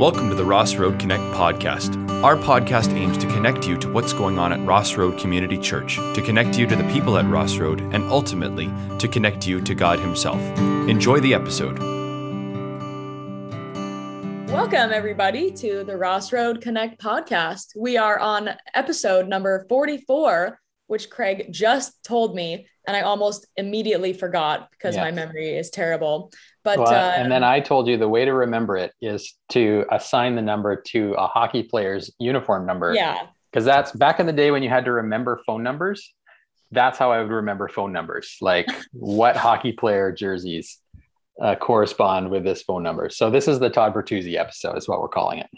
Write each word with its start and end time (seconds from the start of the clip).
Welcome 0.00 0.30
to 0.30 0.34
the 0.34 0.46
Ross 0.46 0.76
Road 0.76 0.98
Connect 0.98 1.22
podcast. 1.34 1.94
Our 2.24 2.34
podcast 2.34 2.94
aims 2.94 3.18
to 3.18 3.26
connect 3.26 3.68
you 3.68 3.76
to 3.76 3.92
what's 3.92 4.14
going 4.14 4.38
on 4.38 4.50
at 4.50 4.66
Ross 4.66 4.96
Road 4.96 5.18
Community 5.18 5.58
Church, 5.58 5.96
to 5.96 6.22
connect 6.24 6.58
you 6.58 6.66
to 6.68 6.74
the 6.74 6.90
people 6.90 7.18
at 7.18 7.26
Ross 7.26 7.58
Road, 7.58 7.82
and 7.92 8.02
ultimately 8.04 8.70
to 8.98 9.06
connect 9.08 9.46
you 9.46 9.60
to 9.60 9.74
God 9.74 10.00
Himself. 10.00 10.40
Enjoy 10.88 11.20
the 11.20 11.34
episode. 11.34 11.78
Welcome, 14.50 14.90
everybody, 14.90 15.50
to 15.52 15.84
the 15.84 15.98
Ross 15.98 16.32
Road 16.32 16.62
Connect 16.62 16.98
podcast. 16.98 17.76
We 17.76 17.98
are 17.98 18.18
on 18.18 18.48
episode 18.72 19.28
number 19.28 19.66
44, 19.68 20.58
which 20.86 21.10
Craig 21.10 21.48
just 21.50 22.02
told 22.04 22.34
me, 22.34 22.66
and 22.86 22.96
I 22.96 23.02
almost 23.02 23.46
immediately 23.54 24.14
forgot 24.14 24.70
because 24.70 24.94
Yes. 24.96 25.04
my 25.04 25.10
memory 25.10 25.50
is 25.58 25.68
terrible. 25.68 26.32
But 26.62 26.78
Well, 26.78 26.88
uh, 26.88 27.12
and 27.16 27.32
then 27.32 27.42
I 27.42 27.60
told 27.60 27.88
you 27.88 27.96
the 27.96 28.08
way 28.08 28.24
to 28.24 28.32
remember 28.34 28.76
it 28.76 28.92
is 29.00 29.34
to 29.50 29.84
assign 29.90 30.34
the 30.34 30.42
number 30.42 30.76
to 30.88 31.14
a 31.14 31.26
hockey 31.26 31.62
player's 31.62 32.10
uniform 32.18 32.66
number. 32.66 32.92
yeah, 32.94 33.26
Because 33.50 33.64
that's 33.64 33.92
back 33.92 34.20
in 34.20 34.26
the 34.26 34.32
day 34.32 34.50
when 34.50 34.62
you 34.62 34.68
had 34.68 34.84
to 34.84 34.92
remember 34.92 35.40
phone 35.46 35.62
numbers. 35.62 36.14
That's 36.70 36.98
how 36.98 37.10
I 37.12 37.20
would 37.22 37.30
remember 37.30 37.68
phone 37.68 37.92
numbers, 37.92 38.36
like 38.40 38.68
what 38.92 39.36
hockey 39.36 39.72
player 39.72 40.12
jerseys 40.12 40.78
uh, 41.42 41.54
correspond 41.56 42.30
with 42.30 42.44
this 42.44 42.62
phone 42.62 42.82
number. 42.82 43.08
So 43.10 43.30
this 43.30 43.48
is 43.48 43.58
the 43.58 43.70
Todd 43.70 43.94
Bertuzzi 43.94 44.36
episode, 44.38 44.76
is 44.76 44.86
what 44.86 45.00
we're 45.00 45.08
calling 45.08 45.38
it. 45.38 45.48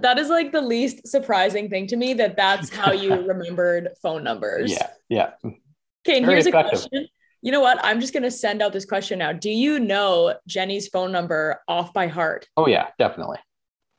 that 0.00 0.18
is 0.18 0.28
like 0.30 0.52
the 0.52 0.60
least 0.62 1.06
surprising 1.06 1.68
thing 1.68 1.86
to 1.88 1.96
me 1.96 2.14
that 2.14 2.36
that's 2.36 2.70
how 2.74 2.92
you 2.92 3.14
remembered 3.28 3.90
phone 4.02 4.24
numbers. 4.24 4.72
Yeah, 4.72 4.88
yeah. 5.08 5.30
Okay, 5.44 6.16
and 6.16 6.24
Very 6.26 6.36
here's 6.36 6.46
effective. 6.46 6.78
a 6.78 6.88
question. 6.88 7.08
You 7.46 7.52
know 7.52 7.60
what? 7.60 7.78
I'm 7.84 8.00
just 8.00 8.12
going 8.12 8.24
to 8.24 8.30
send 8.32 8.60
out 8.60 8.72
this 8.72 8.84
question 8.84 9.20
now. 9.20 9.30
Do 9.32 9.50
you 9.50 9.78
know 9.78 10.34
Jenny's 10.48 10.88
phone 10.88 11.12
number 11.12 11.60
off 11.68 11.92
by 11.92 12.08
heart? 12.08 12.48
Oh 12.56 12.66
yeah, 12.66 12.88
definitely. 12.98 13.38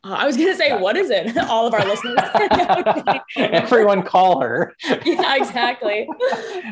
Uh, 0.04 0.16
I 0.20 0.26
was 0.26 0.36
going 0.36 0.50
to 0.50 0.56
say, 0.58 0.68
Yeah. 0.68 0.82
what 0.82 0.98
is 0.98 1.10
it? 1.10 1.38
All 1.50 1.66
of 1.66 1.74
our 1.74 1.86
listeners. 1.86 2.20
Everyone 3.38 4.04
call 4.04 4.42
her. 4.42 4.74
yeah, 5.06 5.38
exactly. 5.38 6.10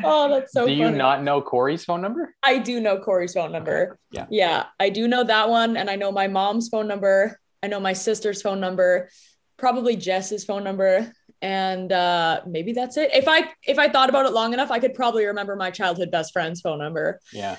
Oh, 0.04 0.28
that's 0.28 0.52
so 0.52 0.66
Do 0.66 0.72
you 0.74 0.90
not 0.90 1.22
know 1.22 1.40
Corey's 1.40 1.82
phone 1.82 2.02
number? 2.02 2.34
I 2.42 2.58
do 2.58 2.78
know 2.78 2.98
Corey's 2.98 3.32
phone 3.32 3.52
number. 3.52 3.98
Yeah. 4.10 4.26
Yeah, 4.30 4.64
I 4.78 4.90
do 4.90 5.08
know 5.08 5.24
that 5.24 5.48
one. 5.48 5.78
And 5.78 5.88
I 5.88 5.96
know 5.96 6.12
my 6.12 6.28
mom's 6.28 6.68
phone 6.68 6.88
number. 6.88 7.40
I 7.62 7.68
know 7.68 7.80
my 7.80 7.94
sister's 7.94 8.42
phone 8.42 8.60
number, 8.60 9.08
probably 9.56 9.96
Jess's 9.96 10.44
phone 10.44 10.62
number. 10.62 11.10
And 11.42 11.92
uh, 11.92 12.40
maybe 12.46 12.72
that's 12.72 12.96
it. 12.96 13.10
If 13.14 13.28
I 13.28 13.50
if 13.66 13.78
I 13.78 13.88
thought 13.88 14.08
about 14.08 14.26
it 14.26 14.32
long 14.32 14.52
enough, 14.54 14.70
I 14.70 14.78
could 14.78 14.94
probably 14.94 15.26
remember 15.26 15.56
my 15.56 15.70
childhood 15.70 16.10
best 16.10 16.32
friend's 16.32 16.60
phone 16.60 16.78
number. 16.78 17.20
Yeah. 17.32 17.56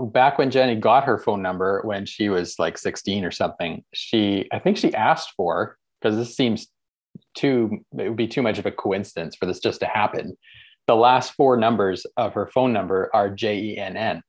Back 0.00 0.38
when 0.38 0.50
Jenny 0.50 0.74
got 0.76 1.04
her 1.04 1.18
phone 1.18 1.42
number 1.42 1.82
when 1.84 2.06
she 2.06 2.28
was 2.30 2.58
like 2.58 2.78
16 2.78 3.24
or 3.24 3.30
something, 3.30 3.84
she, 3.92 4.48
I 4.50 4.58
think 4.58 4.78
she 4.78 4.94
asked 4.94 5.32
for, 5.36 5.76
because 6.00 6.16
this 6.16 6.34
seems 6.34 6.68
too, 7.34 7.84
it 7.98 8.08
would 8.08 8.16
be 8.16 8.26
too 8.26 8.40
much 8.42 8.58
of 8.58 8.64
a 8.64 8.72
coincidence 8.72 9.36
for 9.36 9.44
this 9.44 9.60
just 9.60 9.80
to 9.80 9.86
happen. 9.86 10.36
The 10.86 10.96
last 10.96 11.34
four 11.34 11.58
numbers 11.58 12.06
of 12.16 12.32
her 12.34 12.46
phone 12.46 12.72
number 12.72 13.10
are 13.14 13.28
J 13.30 13.58
E 13.58 13.76
N 13.78 13.96
N. 13.98 14.22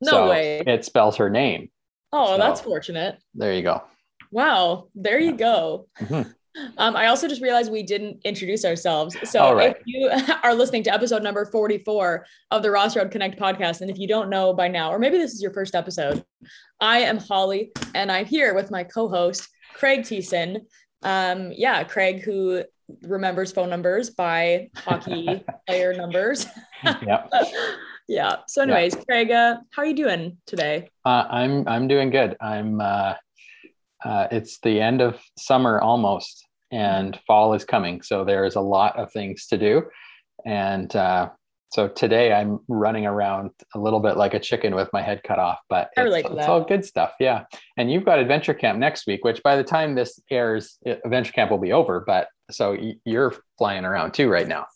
No 0.00 0.28
way. 0.28 0.62
It 0.66 0.84
spells 0.84 1.16
her 1.16 1.30
name. 1.30 1.70
Oh, 2.12 2.32
So- 2.32 2.38
that's 2.38 2.60
fortunate. 2.60 3.18
There 3.34 3.54
you 3.54 3.62
go. 3.62 3.82
Wow, 4.30 4.88
there 4.94 5.18
you 5.18 5.32
go. 5.36 5.88
Mhm. 6.00 6.34
Um, 6.76 6.96
I 6.96 7.06
also 7.06 7.28
just 7.28 7.42
realized 7.42 7.70
we 7.70 7.82
didn't 7.82 8.20
introduce 8.24 8.64
ourselves. 8.64 9.16
So 9.24 9.54
right. 9.54 9.76
if 9.76 9.82
you 9.86 10.10
are 10.42 10.54
listening 10.54 10.82
to 10.84 10.92
episode 10.92 11.22
number 11.22 11.44
44 11.44 12.26
of 12.50 12.62
the 12.62 12.70
Ross 12.70 12.96
Road 12.96 13.10
Connect 13.10 13.38
podcast, 13.38 13.80
and 13.80 13.90
if 13.90 13.98
you 13.98 14.08
don't 14.08 14.30
know 14.30 14.52
by 14.52 14.68
now, 14.68 14.90
or 14.90 14.98
maybe 14.98 15.18
this 15.18 15.32
is 15.32 15.42
your 15.42 15.52
first 15.52 15.74
episode, 15.74 16.24
I 16.80 17.00
am 17.00 17.18
Holly 17.18 17.72
and 17.94 18.10
I'm 18.10 18.26
here 18.26 18.54
with 18.54 18.70
my 18.70 18.84
co-host, 18.84 19.48
Craig 19.74 20.00
Thiessen. 20.00 20.62
Um, 21.02 21.52
yeah, 21.52 21.84
Craig, 21.84 22.22
who 22.22 22.64
remembers 23.02 23.52
phone 23.52 23.70
numbers 23.70 24.10
by 24.10 24.70
hockey 24.76 25.44
player 25.66 25.94
numbers. 25.94 26.46
Yeah. 26.84 27.26
yeah. 28.08 28.36
So, 28.48 28.62
anyways, 28.62 28.96
Craig, 29.06 29.30
uh, 29.30 29.58
how 29.70 29.82
are 29.82 29.86
you 29.86 29.94
doing 29.94 30.38
today? 30.46 30.88
Uh, 31.04 31.24
I'm, 31.28 31.68
I'm 31.68 31.86
doing 31.86 32.10
good. 32.10 32.36
I'm, 32.40 32.80
uh, 32.80 33.14
uh, 34.04 34.28
it's 34.30 34.58
the 34.60 34.80
end 34.80 35.00
of 35.00 35.20
summer 35.38 35.80
almost 35.80 36.46
and 36.70 37.18
fall 37.26 37.54
is 37.54 37.64
coming. 37.64 38.02
So 38.02 38.24
there's 38.24 38.56
a 38.56 38.60
lot 38.60 38.98
of 38.98 39.12
things 39.12 39.46
to 39.46 39.58
do. 39.58 39.82
And 40.44 40.94
uh, 40.94 41.30
so 41.70 41.88
today 41.88 42.32
I'm 42.32 42.60
running 42.68 43.06
around 43.06 43.50
a 43.74 43.78
little 43.78 44.00
bit 44.00 44.16
like 44.16 44.34
a 44.34 44.40
chicken 44.40 44.74
with 44.74 44.88
my 44.92 45.02
head 45.02 45.22
cut 45.22 45.38
off, 45.38 45.58
but 45.68 45.90
it's, 45.96 46.28
to 46.28 46.36
it's 46.36 46.48
all 46.48 46.64
good 46.64 46.84
stuff. 46.84 47.12
Yeah. 47.20 47.44
And 47.76 47.90
you've 47.90 48.04
got 48.04 48.18
adventure 48.18 48.54
camp 48.54 48.78
next 48.78 49.06
week, 49.06 49.24
which 49.24 49.42
by 49.42 49.56
the 49.56 49.64
time 49.64 49.94
this 49.94 50.20
airs, 50.30 50.78
adventure 50.86 51.32
camp 51.32 51.50
will 51.50 51.58
be 51.58 51.72
over. 51.72 52.04
But 52.06 52.28
so 52.50 52.76
you're 53.04 53.34
flying 53.58 53.84
around 53.84 54.12
too 54.12 54.28
right 54.28 54.48
now. 54.48 54.66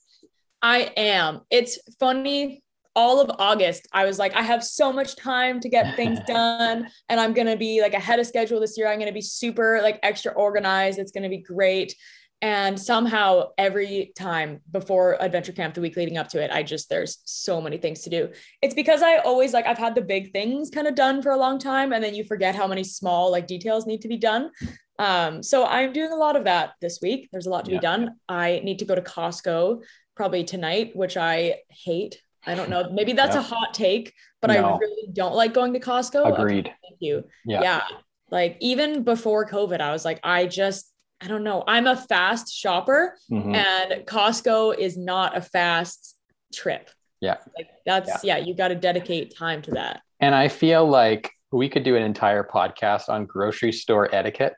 I 0.60 0.92
am. 0.96 1.40
It's 1.50 1.78
funny. 1.98 2.62
All 2.94 3.20
of 3.20 3.30
August, 3.38 3.88
I 3.92 4.04
was 4.04 4.18
like, 4.18 4.34
I 4.34 4.42
have 4.42 4.62
so 4.62 4.92
much 4.92 5.16
time 5.16 5.60
to 5.60 5.68
get 5.68 5.96
things 5.96 6.18
done, 6.26 6.88
and 7.08 7.20
I'm 7.20 7.32
gonna 7.32 7.56
be 7.56 7.80
like 7.80 7.94
ahead 7.94 8.18
of 8.18 8.26
schedule 8.26 8.60
this 8.60 8.76
year. 8.76 8.88
I'm 8.88 8.98
gonna 8.98 9.12
be 9.12 9.20
super 9.22 9.80
like 9.82 9.98
extra 10.02 10.32
organized. 10.32 10.98
It's 10.98 11.12
gonna 11.12 11.28
be 11.30 11.38
great. 11.38 11.94
And 12.42 12.78
somehow, 12.78 13.50
every 13.56 14.12
time 14.16 14.62
before 14.72 15.16
adventure 15.22 15.52
camp, 15.52 15.74
the 15.74 15.80
week 15.80 15.96
leading 15.96 16.18
up 16.18 16.28
to 16.30 16.42
it, 16.42 16.50
I 16.50 16.64
just 16.64 16.88
there's 16.88 17.18
so 17.24 17.60
many 17.60 17.76
things 17.78 18.00
to 18.02 18.10
do. 18.10 18.30
It's 18.60 18.74
because 18.74 19.00
I 19.00 19.18
always 19.18 19.52
like 19.52 19.64
I've 19.66 19.78
had 19.78 19.94
the 19.94 20.02
big 20.02 20.32
things 20.32 20.68
kind 20.68 20.88
of 20.88 20.96
done 20.96 21.22
for 21.22 21.30
a 21.30 21.36
long 21.36 21.58
time, 21.60 21.92
and 21.92 22.02
then 22.02 22.14
you 22.16 22.24
forget 22.24 22.54
how 22.56 22.66
many 22.66 22.82
small 22.82 23.30
like 23.30 23.46
details 23.46 23.86
need 23.86 24.02
to 24.02 24.08
be 24.08 24.16
done. 24.18 24.50
Um, 24.98 25.42
so 25.42 25.64
I'm 25.64 25.92
doing 25.92 26.10
a 26.12 26.16
lot 26.16 26.36
of 26.36 26.44
that 26.44 26.72
this 26.80 26.98
week. 27.00 27.28
There's 27.32 27.46
a 27.46 27.50
lot 27.50 27.64
to 27.66 27.70
Yeah. 27.72 27.78
be 27.78 27.82
done. 27.82 28.16
I 28.28 28.60
need 28.64 28.80
to 28.80 28.84
go 28.84 28.94
to 28.96 29.00
Costco 29.02 29.82
probably 30.16 30.44
tonight, 30.44 30.94
which 30.94 31.16
I 31.16 31.60
hate. 31.70 32.20
I 32.46 32.54
don't 32.54 32.70
know. 32.70 32.90
Maybe 32.90 33.12
that's 33.12 33.34
Yeah. 33.34 33.40
a 33.40 33.44
hot 33.44 33.72
take, 33.74 34.12
but 34.40 34.50
I 34.50 34.56
really 34.58 35.08
don't 35.12 35.34
like 35.34 35.54
going 35.54 35.72
to 35.74 35.80
Costco. 35.80 36.26
Okay, 36.32 36.42
Agreed. 36.42 36.64
thank 36.64 36.96
you. 37.00 37.24
Yeah. 37.44 37.62
Yeah. 37.62 37.82
Like 38.30 38.56
even 38.60 39.04
before 39.04 39.46
COVID, 39.46 39.80
I 39.80 39.92
was 39.92 40.04
like, 40.04 40.18
I 40.24 40.46
just, 40.46 40.92
I 41.20 41.28
don't 41.28 41.44
know. 41.44 41.62
I'm 41.68 41.86
a 41.86 41.96
fast 41.96 42.52
shopper 42.52 43.16
Mhm. 43.30 43.54
and 43.54 44.06
Costco 44.06 44.76
is 44.76 44.96
not 44.96 45.36
a 45.36 45.40
fast 45.40 46.16
trip. 46.52 46.90
Yeah. 47.20 47.36
Like 47.56 47.68
that's, 47.86 48.24
yeah, 48.24 48.38
you 48.38 48.54
got 48.54 48.68
to 48.68 48.74
dedicate 48.74 49.36
time 49.36 49.62
to 49.62 49.70
that. 49.72 50.00
And 50.18 50.34
I 50.34 50.48
feel 50.48 50.84
like 50.84 51.30
we 51.52 51.68
could 51.68 51.84
do 51.84 51.94
an 51.94 52.02
entire 52.02 52.42
podcast 52.42 53.08
on 53.08 53.26
grocery 53.26 53.70
store 53.72 54.12
etiquette. 54.12 54.54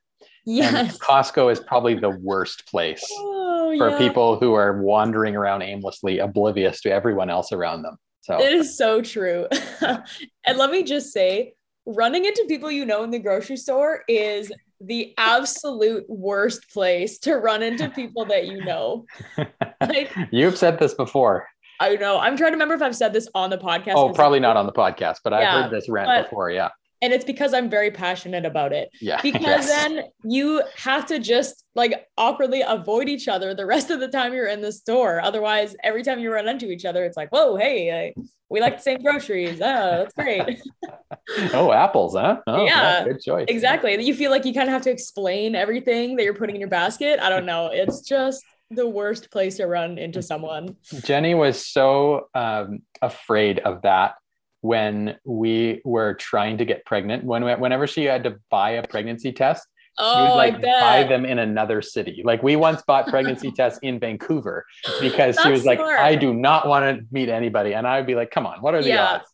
And 0.46 0.56
Yes. 0.56 0.98
Costco 0.98 1.50
is 1.50 1.60
probably 1.60 1.94
the 1.98 2.10
worst 2.10 2.66
place 2.66 3.04
Oh, 3.18 3.74
for 3.78 3.90
yeah. 3.90 3.98
people 3.98 4.38
who 4.38 4.54
are 4.54 4.80
wandering 4.82 5.34
around 5.36 5.62
aimlessly, 5.62 6.18
oblivious 6.18 6.80
to 6.82 6.90
everyone 6.92 7.30
else 7.30 7.50
around 7.52 7.82
them. 7.82 7.96
So 8.22 8.40
It 8.40 8.52
is 8.52 8.76
so 8.76 9.00
true. 9.00 9.46
and 9.80 10.58
let 10.58 10.70
me 10.70 10.82
just 10.82 11.12
say, 11.12 11.54
running 11.86 12.24
into 12.24 12.44
people 12.48 12.70
you 12.70 12.84
know 12.86 13.04
in 13.04 13.10
the 13.10 13.18
grocery 13.18 13.56
store 13.56 14.02
is 14.08 14.50
the 14.80 15.14
absolute 15.18 16.04
worst 16.08 16.70
place 16.70 17.18
to 17.20 17.36
run 17.36 17.62
into 17.62 17.88
people 17.90 18.24
that 18.26 18.46
you 18.46 18.64
know. 18.64 19.06
Like, 19.80 20.14
you've 20.30 20.56
said 20.56 20.78
this 20.78 20.94
before. 20.94 21.46
I 21.78 21.96
know. 21.96 22.18
I'm 22.18 22.38
trying 22.38 22.52
to 22.52 22.54
remember 22.54 22.74
if 22.74 22.80
I've 22.80 22.96
said 22.96 23.12
this 23.12 23.28
on 23.34 23.50
the 23.50 23.58
podcast. 23.58 23.94
Oh, 23.96 24.10
probably 24.12 24.40
not 24.40 24.56
on 24.56 24.64
the 24.64 24.72
podcast, 24.72 25.16
but 25.22 25.34
I've 25.34 25.64
heard 25.64 25.70
this 25.70 25.90
rant 25.90 26.24
before. 26.24 26.50
Yeah. 26.50 26.70
And 27.04 27.12
it's 27.12 27.24
because 27.26 27.52
I'm 27.52 27.68
very 27.68 27.90
passionate 27.90 28.46
about 28.46 28.72
it. 28.72 28.88
Yeah. 28.98 29.20
Because 29.20 29.68
Yes. 29.68 29.68
then 29.68 30.04
you 30.24 30.62
have 30.76 31.04
to 31.06 31.18
just 31.18 31.62
like 31.74 32.06
awkwardly 32.16 32.62
avoid 32.66 33.10
each 33.10 33.28
other 33.28 33.52
the 33.54 33.66
rest 33.66 33.90
of 33.90 34.00
the 34.00 34.08
time 34.08 34.32
you're 34.32 34.46
in 34.48 34.62
the 34.62 34.72
store. 34.72 35.20
Otherwise, 35.20 35.76
every 35.84 36.02
time 36.02 36.18
you 36.18 36.32
run 36.32 36.48
into 36.48 36.70
each 36.70 36.86
other, 36.86 37.04
it's 37.04 37.14
like, 37.14 37.28
whoa, 37.28 37.56
hey, 37.56 38.14
like, 38.16 38.26
we 38.48 38.62
like 38.62 38.78
the 38.78 38.82
same 38.82 39.02
groceries. 39.02 39.60
Oh, 39.60 40.06
that's 40.06 40.14
great. 40.14 40.62
oh, 41.52 41.72
apples, 41.72 42.14
huh? 42.14 42.40
Oh, 42.46 42.64
Yeah, 42.64 43.04
Good 43.04 43.20
choice. 43.20 43.44
Exactly. 43.48 44.02
You 44.02 44.14
feel 44.14 44.30
like 44.30 44.46
you 44.46 44.54
kind 44.54 44.68
of 44.70 44.72
have 44.72 44.82
to 44.82 44.90
explain 44.90 45.54
everything 45.54 46.16
that 46.16 46.24
you're 46.24 46.32
putting 46.32 46.56
in 46.56 46.60
your 46.60 46.70
basket. 46.70 47.20
I 47.20 47.28
don't 47.28 47.44
know. 47.44 47.66
It's 47.70 48.00
just 48.00 48.42
the 48.70 48.88
worst 48.88 49.30
place 49.30 49.58
to 49.58 49.66
run 49.66 49.98
into 49.98 50.22
someone. 50.22 50.76
Jenny 51.02 51.34
was 51.34 51.66
so 51.66 52.28
um, 52.34 52.78
afraid 53.02 53.58
of 53.58 53.82
that 53.82 54.14
when 54.64 55.14
we 55.26 55.82
were 55.84 56.14
trying 56.14 56.56
to 56.56 56.64
get 56.64 56.86
pregnant. 56.86 57.22
When 57.22 57.42
whenever 57.60 57.86
she 57.86 58.04
had 58.04 58.24
to 58.24 58.36
buy 58.50 58.70
a 58.70 58.86
pregnancy 58.88 59.30
test, 59.30 59.62
she 59.98 60.22
would 60.22 60.30
Oh, 60.30 60.36
like 60.38 60.62
buy 60.62 61.04
them 61.04 61.26
in 61.26 61.38
another 61.38 61.82
city. 61.82 62.22
Like 62.24 62.42
we 62.42 62.56
once 62.56 62.80
bought 62.86 63.06
pregnancy 63.08 63.52
tests 63.56 63.78
in 63.82 64.00
Vancouver 64.00 64.64
because 64.98 65.38
she 65.38 65.50
was 65.50 65.66
like. 65.66 65.80
I 65.80 66.14
do 66.16 66.32
not 66.32 66.66
want 66.66 66.84
to 66.98 67.04
meet 67.12 67.28
anybody. 67.28 67.74
And 67.74 67.86
I 67.86 67.98
would 67.98 68.06
be 68.06 68.14
like, 68.14 68.30
come 68.30 68.46
on, 68.46 68.62
what 68.62 68.74
are 68.74 68.82
the 68.82 68.88
Yeah. 68.88 69.16
odds? 69.16 69.28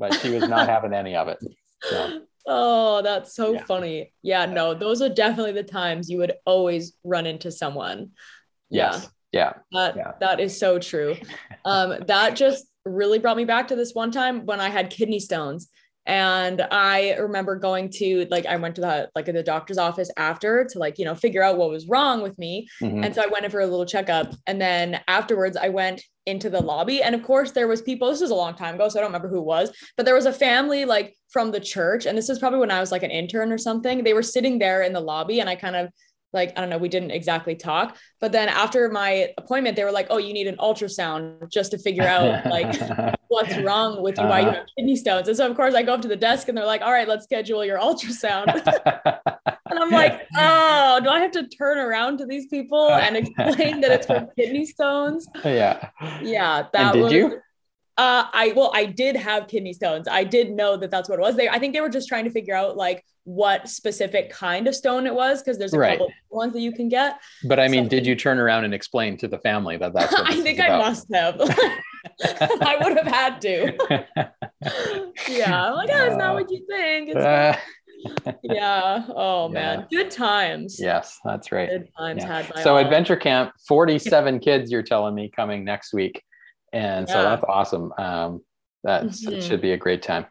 But 0.00 0.20
she 0.20 0.30
was 0.30 0.48
not 0.48 0.68
having 0.68 0.92
any 0.92 1.14
of 1.14 1.28
it. 1.28 1.38
So, 1.84 2.10
Oh, 2.48 3.02
that's 3.02 3.36
so 3.36 3.52
Yeah. 3.54 3.64
funny. 3.66 4.12
Yeah, 4.22 4.46
no, 4.46 4.74
those 4.74 5.00
are 5.00 5.08
definitely 5.08 5.52
the 5.52 5.62
times 5.62 6.10
you 6.10 6.18
would 6.18 6.32
always 6.44 6.96
run 7.04 7.24
into 7.26 7.52
someone. 7.52 8.10
yes. 8.68 9.08
Yeah. 9.30 9.52
That 9.70 9.94
Yeah. 9.96 10.12
that 10.20 10.40
is 10.40 10.58
so 10.58 10.80
true. 10.80 11.14
Um, 11.64 12.02
that 12.08 12.34
just 12.34 12.66
really 12.84 13.18
brought 13.18 13.36
me 13.36 13.44
back 13.44 13.68
to 13.68 13.76
this 13.76 13.94
one 13.94 14.10
time 14.10 14.44
when 14.46 14.60
I 14.60 14.68
had 14.68 14.90
kidney 14.90 15.20
stones. 15.20 15.68
And 16.04 16.66
I 16.72 17.12
remember 17.12 17.54
going 17.54 17.88
to 17.90 18.26
like 18.28 18.44
I 18.44 18.56
went 18.56 18.74
to 18.74 18.80
the 18.80 19.08
like 19.14 19.26
the 19.26 19.42
doctor's 19.42 19.78
office 19.78 20.10
after 20.16 20.64
to 20.64 20.78
like, 20.80 20.98
you 20.98 21.04
know, 21.04 21.14
figure 21.14 21.44
out 21.44 21.58
what 21.58 21.70
was 21.70 21.86
wrong 21.86 22.22
with 22.22 22.36
me. 22.38 22.66
Mhm. 22.80 23.04
And 23.04 23.14
so 23.14 23.22
I 23.22 23.28
went 23.28 23.44
in 23.44 23.52
for 23.52 23.60
a 23.60 23.66
little 23.66 23.86
checkup. 23.86 24.34
And 24.48 24.60
then 24.60 25.00
afterwards 25.06 25.56
I 25.56 25.68
went 25.68 26.02
into 26.26 26.50
the 26.50 26.60
lobby. 26.60 27.04
And 27.04 27.14
of 27.14 27.22
course 27.22 27.52
there 27.52 27.68
was 27.68 27.82
people, 27.82 28.10
this 28.10 28.20
was 28.20 28.30
a 28.30 28.34
long 28.34 28.56
time 28.56 28.74
ago, 28.74 28.88
so 28.88 28.98
I 28.98 29.02
don't 29.02 29.10
remember 29.10 29.28
who 29.28 29.38
it 29.38 29.44
was, 29.44 29.70
but 29.96 30.04
there 30.04 30.16
was 30.16 30.26
a 30.26 30.32
family 30.32 30.84
like 30.84 31.16
from 31.30 31.52
the 31.52 31.60
church. 31.60 32.04
And 32.06 32.18
this 32.18 32.28
is 32.28 32.40
probably 32.40 32.58
when 32.58 32.72
I 32.72 32.80
was 32.80 32.90
like 32.90 33.04
an 33.04 33.12
intern 33.12 33.52
or 33.52 33.58
something. 33.58 34.02
They 34.02 34.14
were 34.14 34.22
sitting 34.24 34.58
there 34.58 34.82
in 34.82 34.92
the 34.92 35.00
lobby 35.00 35.38
and 35.38 35.48
I 35.48 35.54
kind 35.54 35.76
of 35.76 35.88
like, 36.32 36.52
I 36.56 36.60
don't 36.60 36.70
know, 36.70 36.78
we 36.78 36.88
didn't 36.88 37.10
exactly 37.10 37.54
talk. 37.54 37.96
But 38.20 38.32
then 38.32 38.48
after 38.48 38.88
my 38.88 39.28
appointment, 39.38 39.76
they 39.76 39.84
were 39.84 39.92
like, 39.92 40.06
oh, 40.10 40.18
you 40.18 40.32
need 40.32 40.46
an 40.46 40.56
ultrasound 40.56 41.50
just 41.50 41.70
to 41.72 41.78
figure 41.78 42.04
out 42.04 42.46
like 42.46 42.74
what's 43.28 43.56
wrong 43.58 44.02
with 44.02 44.18
you, 44.18 44.24
why 44.26 44.40
you 44.40 44.46
Uh-huh. 44.48 44.56
have 44.58 44.66
kidney 44.76 44.96
stones. 44.96 45.28
And 45.28 45.36
so 45.36 45.48
of 45.50 45.56
course 45.56 45.74
I 45.74 45.82
go 45.82 45.94
up 45.94 46.02
to 46.02 46.08
the 46.08 46.16
desk 46.16 46.48
and 46.48 46.56
they're 46.56 46.66
like, 46.66 46.82
all 46.82 46.92
right, 46.92 47.08
let's 47.08 47.24
schedule 47.24 47.64
your 47.64 47.78
ultrasound. 47.78 48.46
and 49.70 49.78
I'm 49.78 49.90
like, 49.90 50.26
oh, 50.36 51.00
do 51.02 51.08
I 51.08 51.20
have 51.20 51.32
to 51.32 51.46
turn 51.48 51.78
around 51.78 52.18
to 52.18 52.26
these 52.26 52.46
people 52.46 52.90
and 52.90 53.16
explain 53.16 53.80
that 53.82 53.90
it's 53.92 54.06
for 54.06 54.26
kidney 54.38 54.64
stones? 54.66 55.26
yeah. 55.44 55.90
Yeah, 56.22 56.66
that 56.72 56.92
did 56.94 57.02
was. 57.02 57.12
you? 57.12 57.40
Uh, 57.98 58.24
I 58.32 58.52
well, 58.56 58.70
I 58.74 58.86
did 58.86 59.16
have 59.16 59.48
kidney 59.48 59.74
stones. 59.74 60.08
I 60.10 60.24
did 60.24 60.50
know 60.50 60.76
that 60.78 60.90
that's 60.90 61.08
what 61.10 61.18
it 61.18 61.22
was. 61.22 61.36
They, 61.36 61.48
I 61.48 61.58
think 61.58 61.74
they 61.74 61.80
were 61.82 61.90
just 61.90 62.08
trying 62.08 62.24
to 62.24 62.30
figure 62.30 62.54
out 62.54 62.76
like 62.76 63.04
what 63.24 63.68
specific 63.68 64.30
kind 64.30 64.66
of 64.66 64.74
stone 64.74 65.06
it 65.06 65.14
was 65.14 65.42
because 65.42 65.58
there's 65.58 65.74
a 65.74 65.78
Right. 65.78 65.98
couple 65.98 66.12
ones 66.30 66.54
that 66.54 66.60
you 66.60 66.72
can 66.72 66.88
get. 66.88 67.20
But 67.44 67.60
I 67.60 67.68
mean, 67.68 67.84
So- 67.84 67.90
did 67.90 68.06
you 68.06 68.14
turn 68.16 68.38
around 68.38 68.64
and 68.64 68.72
explain 68.72 69.16
to 69.18 69.28
the 69.28 69.38
family 69.40 69.76
that 69.76 69.92
that's 69.92 70.10
what 70.12 70.30
I 70.30 70.40
think 70.40 70.58
I 70.58 70.78
must 70.78 71.06
have. 71.12 71.36
I 72.24 72.78
would 72.82 72.96
have 72.96 73.06
had 73.06 73.40
to. 73.42 73.76
yeah, 75.28 75.66
I'm 75.68 75.74
like, 75.74 75.90
oh, 75.92 76.04
it's 76.06 76.16
not 76.16 76.34
what 76.34 76.50
you 76.50 76.64
think. 76.68 77.10
It's 77.10 77.16
Uh, 77.16 77.56
yeah. 78.42 79.04
Oh 79.14 79.48
man, 79.48 79.86
good 79.90 80.10
times. 80.10 80.78
yes, 80.80 81.18
that's 81.24 81.52
right. 81.52 81.68
Good 81.68 81.88
times 81.96 82.22
Yeah. 82.24 82.42
had 82.42 82.58
So. 82.64 82.76
Adventure 82.78 83.16
Camp, 83.16 83.52
47 83.68 84.40
kids 84.40 84.72
you're 84.72 84.82
telling 84.82 85.14
me 85.14 85.30
coming 85.34 85.62
next 85.64 85.92
week. 85.92 86.22
And 86.72 87.08
so 87.08 87.22
that's 87.22 87.44
awesome. 87.48 87.92
Um, 87.98 88.42
that's 88.82 89.28
it 89.28 89.42
Mhm. 89.42 89.42
should 89.42 89.60
be 89.60 89.72
a 89.72 89.76
great 89.76 90.02
time. 90.02 90.26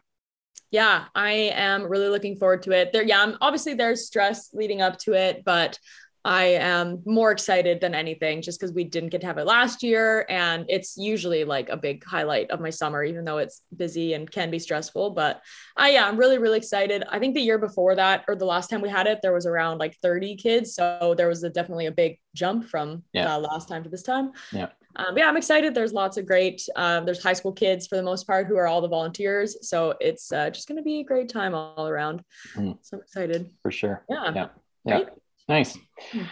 yeah, 0.70 1.04
I 1.14 1.32
am 1.54 1.84
really 1.84 2.08
looking 2.08 2.36
forward 2.36 2.62
to 2.62 2.72
it. 2.72 2.92
There, 2.92 3.02
yeah, 3.02 3.20
I'm, 3.22 3.36
obviously 3.40 3.74
there's 3.74 4.06
stress 4.06 4.48
leading 4.54 4.80
up 4.80 4.98
to 5.00 5.12
it, 5.12 5.44
but 5.44 5.78
I 6.24 6.44
am 6.44 7.02
more 7.04 7.32
excited 7.32 7.80
than 7.80 7.94
anything 7.94 8.42
just 8.42 8.58
because 8.60 8.72
we 8.72 8.84
didn't 8.84 9.10
get 9.10 9.20
to 9.22 9.26
have 9.26 9.38
it 9.38 9.44
last 9.44 9.82
year. 9.82 10.24
And 10.30 10.64
it's 10.68 10.96
usually 10.96 11.44
like 11.44 11.68
a 11.68 11.76
big 11.76 12.04
highlight 12.04 12.50
of 12.52 12.60
my 12.60 12.70
summer, 12.70 13.02
even 13.02 13.24
though 13.24 13.38
it's 13.38 13.62
busy 13.76 14.14
and 14.14 14.30
can 14.30 14.50
be 14.50 14.60
stressful. 14.60 15.10
But 15.10 15.42
I, 15.76 15.90
yeah, 15.90 16.06
I'm 16.06 16.16
really, 16.16 16.38
really 16.38 16.58
excited. 16.58 17.02
I 17.10 17.18
think 17.18 17.34
the 17.34 17.42
year 17.42 17.58
before 17.58 17.96
that, 17.96 18.24
or 18.28 18.36
the 18.36 18.44
last 18.46 18.70
time 18.70 18.80
we 18.80 18.88
had 18.88 19.08
it, 19.08 19.18
there 19.20 19.32
was 19.34 19.46
around 19.46 19.78
like 19.78 19.96
30 20.00 20.36
kids. 20.36 20.74
So 20.74 21.14
there 21.18 21.28
was 21.28 21.42
a, 21.42 21.50
definitely 21.50 21.86
a 21.86 21.92
big 21.92 22.18
jump 22.34 22.66
from 22.68 23.02
Yeah. 23.12 23.34
uh, 23.34 23.38
last 23.40 23.68
time 23.68 23.82
to 23.82 23.90
this 23.90 24.04
time. 24.04 24.30
Yeah. 24.52 24.68
Um, 24.96 25.16
yeah, 25.16 25.26
I'm 25.26 25.36
excited. 25.36 25.74
There's 25.74 25.92
lots 25.92 26.16
of 26.16 26.26
great, 26.26 26.66
um, 26.76 27.04
there's 27.06 27.22
high 27.22 27.32
school 27.32 27.52
kids 27.52 27.86
for 27.86 27.96
the 27.96 28.02
most 28.02 28.26
part 28.26 28.46
who 28.46 28.56
are 28.56 28.66
all 28.66 28.80
the 28.80 28.88
volunteers. 28.88 29.68
So 29.68 29.94
it's 30.00 30.30
uh, 30.32 30.50
just 30.50 30.68
going 30.68 30.76
to 30.76 30.82
be 30.82 31.00
a 31.00 31.04
great 31.04 31.28
time 31.28 31.54
all 31.54 31.88
around. 31.88 32.22
Mm. 32.54 32.76
So 32.82 32.96
I'm 32.96 33.02
excited. 33.02 33.50
For 33.62 33.70
sure. 33.70 34.04
Yeah. 34.10 34.32
Yeah. 34.34 34.46
Yeah. 34.84 34.94
Right? 34.94 35.08
Nice. 35.48 35.78
Hmm. 36.10 36.22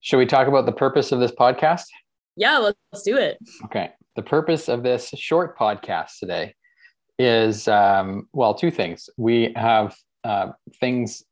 Should 0.00 0.18
we 0.18 0.26
talk 0.26 0.48
about 0.48 0.66
the 0.66 0.72
purpose 0.72 1.12
of 1.12 1.20
this 1.20 1.32
podcast? 1.32 1.84
Yeah, 2.36 2.58
let's, 2.58 2.78
let's 2.92 3.02
do 3.04 3.16
it. 3.16 3.38
Okay. 3.64 3.92
The 4.16 4.22
purpose 4.22 4.68
of 4.68 4.82
this 4.82 5.08
short 5.14 5.56
podcast 5.56 6.18
today 6.18 6.54
is, 7.18 7.68
um, 7.68 8.28
well, 8.32 8.54
two 8.54 8.70
things. 8.70 9.08
We 9.16 9.52
have 9.56 9.94
uh, 10.24 10.52
things, 10.80 11.22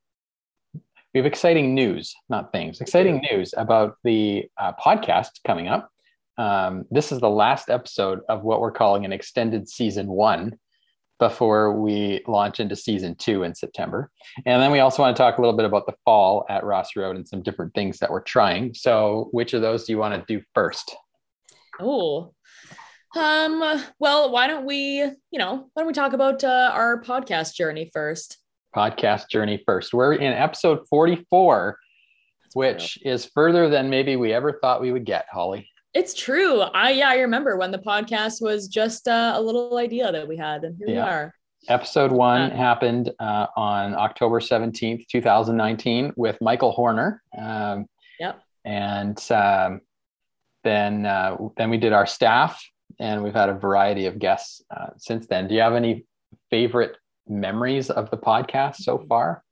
we 0.75 1.19
have 1.19 1.27
exciting 1.27 1.75
news, 1.75 2.15
not 2.29 2.53
things, 2.53 2.81
exciting 2.81 3.25
news 3.31 3.53
about 3.57 3.97
the 4.05 4.47
uh, 4.57 4.73
podcast 4.83 5.31
coming 5.45 5.69
up. 5.69 5.91
Um, 6.41 6.87
this 6.91 7.13
is 7.13 7.21
the 7.21 7.29
last 7.29 7.69
episode 7.69 8.21
of 8.31 8.45
what 8.45 8.63
we're 8.63 8.73
calling 8.73 9.05
an 9.05 9.13
extended 9.13 9.69
season 9.69 10.07
one 10.07 10.59
before 11.19 11.79
we 11.79 12.23
launch 12.27 12.61
into 12.61 12.75
season 12.75 13.15
two 13.15 13.43
in 13.43 13.55
September. 13.55 14.11
And 14.47 14.63
then 14.63 14.71
we 14.71 14.81
also 14.81 15.03
want 15.03 15.15
to 15.15 15.23
talk 15.23 15.37
a 15.37 15.41
little 15.43 15.55
bit 15.55 15.67
about 15.67 15.85
the 15.85 15.93
fall 16.07 16.47
at 16.49 16.65
Ross 16.65 16.97
Road 16.97 17.17
and 17.17 17.29
some 17.29 17.43
different 17.43 17.75
things 17.75 17.99
that 17.99 18.11
we're 18.11 18.23
trying. 18.23 18.73
So, 18.73 19.29
which 19.33 19.53
of 19.53 19.61
those 19.61 19.85
do 19.85 19.93
you 19.93 19.99
want 19.99 20.15
to 20.15 20.35
do 20.35 20.43
first? 20.55 20.97
Oh, 21.79 22.33
um, 23.15 23.85
well, 23.99 24.33
why 24.33 24.47
don't 24.47 24.65
we, 24.65 25.03
you 25.03 25.39
know, 25.39 25.69
why 25.75 25.83
don't 25.83 25.87
we 25.89 25.93
talk 25.93 26.15
about 26.15 26.43
uh, 26.43 26.71
our 26.73 27.03
podcast 27.03 27.55
journey 27.55 27.91
first? 27.93 28.39
podcast 28.75 29.29
journey 29.29 29.63
first. 29.67 29.93
We're 29.93 30.15
in 30.15 30.33
episode 30.33 30.87
44, 30.89 31.77
which 32.55 32.99
is 33.05 33.27
further 33.27 33.69
than 33.69 33.91
maybe 33.91 34.17
we 34.17 34.33
ever 34.33 34.59
thought 34.63 34.81
we 34.81 34.93
would 34.93 35.05
get, 35.05 35.27
Holly. 35.31 35.69
It's 35.93 36.15
true. 36.15 36.61
I, 36.61 36.93
yeah, 36.93 37.09
I 37.09 37.17
remember 37.17 37.57
when 37.57 37.71
the 37.71 37.79
podcast 37.79 38.41
was 38.41 38.69
just 38.69 39.09
uh, 39.09 39.33
a 39.37 39.43
little 39.43 39.77
idea 39.77 40.13
that 40.13 40.27
we 40.27 40.37
had, 40.37 40.65
and 40.65 40.77
here 40.79 40.87
we 40.87 40.97
are. 40.99 41.35
Episode 41.69 42.13
one 42.13 42.51
happened 42.51 43.11
uh, 43.19 43.47
on 43.57 43.95
October 43.95 44.41
17th, 44.41 45.07
2019, 45.09 46.13
with 46.17 46.39
Michael 46.41 46.73
Horner. 46.73 47.23
Um, 47.37 47.87
Yep. 48.21 48.43
And 48.65 49.33
um, 49.33 49.81
then, 50.63 51.07
uh, 51.07 51.37
then 51.57 51.71
we 51.71 51.79
did 51.79 51.93
our 51.93 52.07
staff, 52.07 52.63
and 53.01 53.25
we've 53.25 53.35
had 53.35 53.49
a 53.49 53.55
variety 53.55 54.07
of 54.07 54.19
guests 54.19 54.63
uh, 54.71 54.89
since 54.99 55.27
then. 55.27 55.49
Do 55.49 55.55
you 55.55 55.63
have 55.63 55.75
any 55.75 56.05
favorite 56.51 56.97
memories 57.27 57.91
of 57.91 58.11
the 58.11 58.19
podcast 58.19 58.77
so 58.77 59.05
far? 59.09 59.43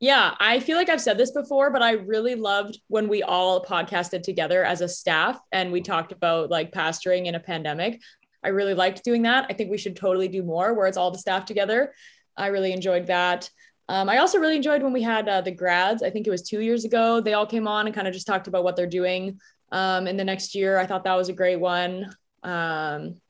Yeah, 0.00 0.34
I 0.38 0.60
feel 0.60 0.76
like 0.76 0.88
I've 0.88 1.00
said 1.00 1.16
this 1.16 1.30
before, 1.30 1.70
but 1.70 1.82
I 1.82 1.92
really 1.92 2.34
loved 2.34 2.78
when 2.88 3.08
we 3.08 3.22
all 3.22 3.64
podcasted 3.64 4.22
together 4.22 4.64
as 4.64 4.80
a 4.80 4.88
staff 4.88 5.38
and 5.52 5.72
we 5.72 5.80
talked 5.80 6.12
about 6.12 6.50
like 6.50 6.72
pastoring 6.72 7.26
in 7.26 7.36
a 7.36 7.40
pandemic. 7.40 8.02
I 8.42 8.48
really 8.48 8.74
liked 8.74 9.04
doing 9.04 9.22
that. 9.22 9.46
I 9.48 9.54
think 9.54 9.70
we 9.70 9.78
should 9.78 9.96
totally 9.96 10.28
do 10.28 10.42
more 10.42 10.74
where 10.74 10.86
it's 10.86 10.96
all 10.98 11.10
the 11.10 11.18
staff 11.18 11.46
together. 11.46 11.94
I 12.36 12.48
really 12.48 12.72
enjoyed 12.72 13.06
that. 13.06 13.48
Um, 13.88 14.08
I 14.08 14.18
also 14.18 14.38
really 14.38 14.56
enjoyed 14.56 14.82
when 14.82 14.92
we 14.92 15.02
had 15.02 15.28
uh, 15.28 15.40
the 15.40 15.50
grads. 15.50 16.02
I 16.02 16.10
think 16.10 16.26
it 16.26 16.30
was 16.30 16.42
two 16.42 16.60
years 16.60 16.84
ago. 16.84 17.20
They 17.20 17.34
all 17.34 17.46
came 17.46 17.68
on 17.68 17.86
and 17.86 17.94
kind 17.94 18.08
of 18.08 18.14
just 18.14 18.26
talked 18.26 18.48
about 18.48 18.64
what 18.64 18.76
they're 18.76 18.86
doing 18.86 19.38
um, 19.72 20.06
in 20.06 20.16
the 20.16 20.24
next 20.24 20.54
year. 20.54 20.78
I 20.78 20.86
thought 20.86 21.04
that 21.04 21.14
was 21.14 21.28
a 21.28 21.34
great 21.34 21.60
one. 21.60 22.14
Um, 22.42 23.20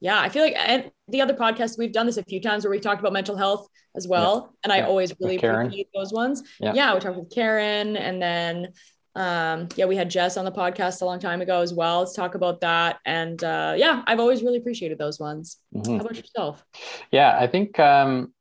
yeah, 0.00 0.20
I 0.20 0.28
feel 0.28 0.42
like 0.42 0.54
and 0.56 0.90
the 1.08 1.20
other 1.20 1.34
podcasts 1.34 1.78
we've 1.78 1.92
done 1.92 2.06
this 2.06 2.16
a 2.16 2.22
few 2.24 2.40
times 2.40 2.64
where 2.64 2.70
we 2.70 2.80
talked 2.80 3.00
about 3.00 3.12
mental 3.12 3.36
health 3.36 3.68
as 3.96 4.06
well, 4.06 4.54
and 4.64 4.72
I 4.72 4.78
Yeah. 4.78 4.86
always 4.86 5.12
really 5.20 5.36
appreciate 5.36 5.88
those 5.94 6.12
ones. 6.12 6.42
Yeah. 6.60 6.72
Yeah. 6.74 6.94
we 6.94 7.00
talked 7.00 7.16
with 7.18 7.30
Karen, 7.34 7.96
and 7.96 8.20
then 8.22 8.72
um, 9.16 9.68
yeah, 9.74 9.86
we 9.86 9.96
had 9.96 10.08
Jess 10.08 10.36
on 10.36 10.44
the 10.44 10.52
podcast 10.52 11.02
a 11.02 11.04
long 11.04 11.18
time 11.18 11.40
ago 11.40 11.60
as 11.60 11.74
well. 11.74 12.00
Let's 12.00 12.12
talk 12.14 12.36
about 12.36 12.60
that. 12.60 12.98
And 13.04 13.42
uh, 13.42 13.74
yeah, 13.76 14.04
I've 14.06 14.20
always 14.20 14.42
really 14.44 14.58
appreciated 14.58 14.96
those 14.98 15.18
ones. 15.18 15.56
Mhm. 15.74 15.96
How 15.96 16.04
about 16.04 16.16
yourself? 16.16 16.64
Yeah, 17.10 17.36
I 17.36 17.48
think 17.48 17.80
um, 17.80 18.32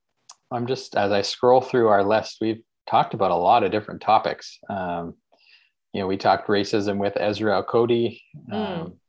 I'm 0.52 0.68
just 0.68 0.96
as 0.96 1.12
I 1.12 1.24
scroll 1.24 1.62
through 1.62 1.88
our 1.88 2.04
list, 2.04 2.38
we've 2.42 2.62
talked 2.88 3.16
about 3.16 3.32
a 3.32 3.36
lot 3.36 3.64
of 3.64 3.72
different 3.72 4.02
topics. 4.02 4.60
Um, 4.70 5.16
you 5.94 6.02
know, 6.02 6.08
we 6.08 6.16
talked 6.18 6.48
racism 6.48 6.98
with 7.00 7.14
Ezra 7.18 7.64
Cody. 7.64 8.22
Um, 8.52 9.00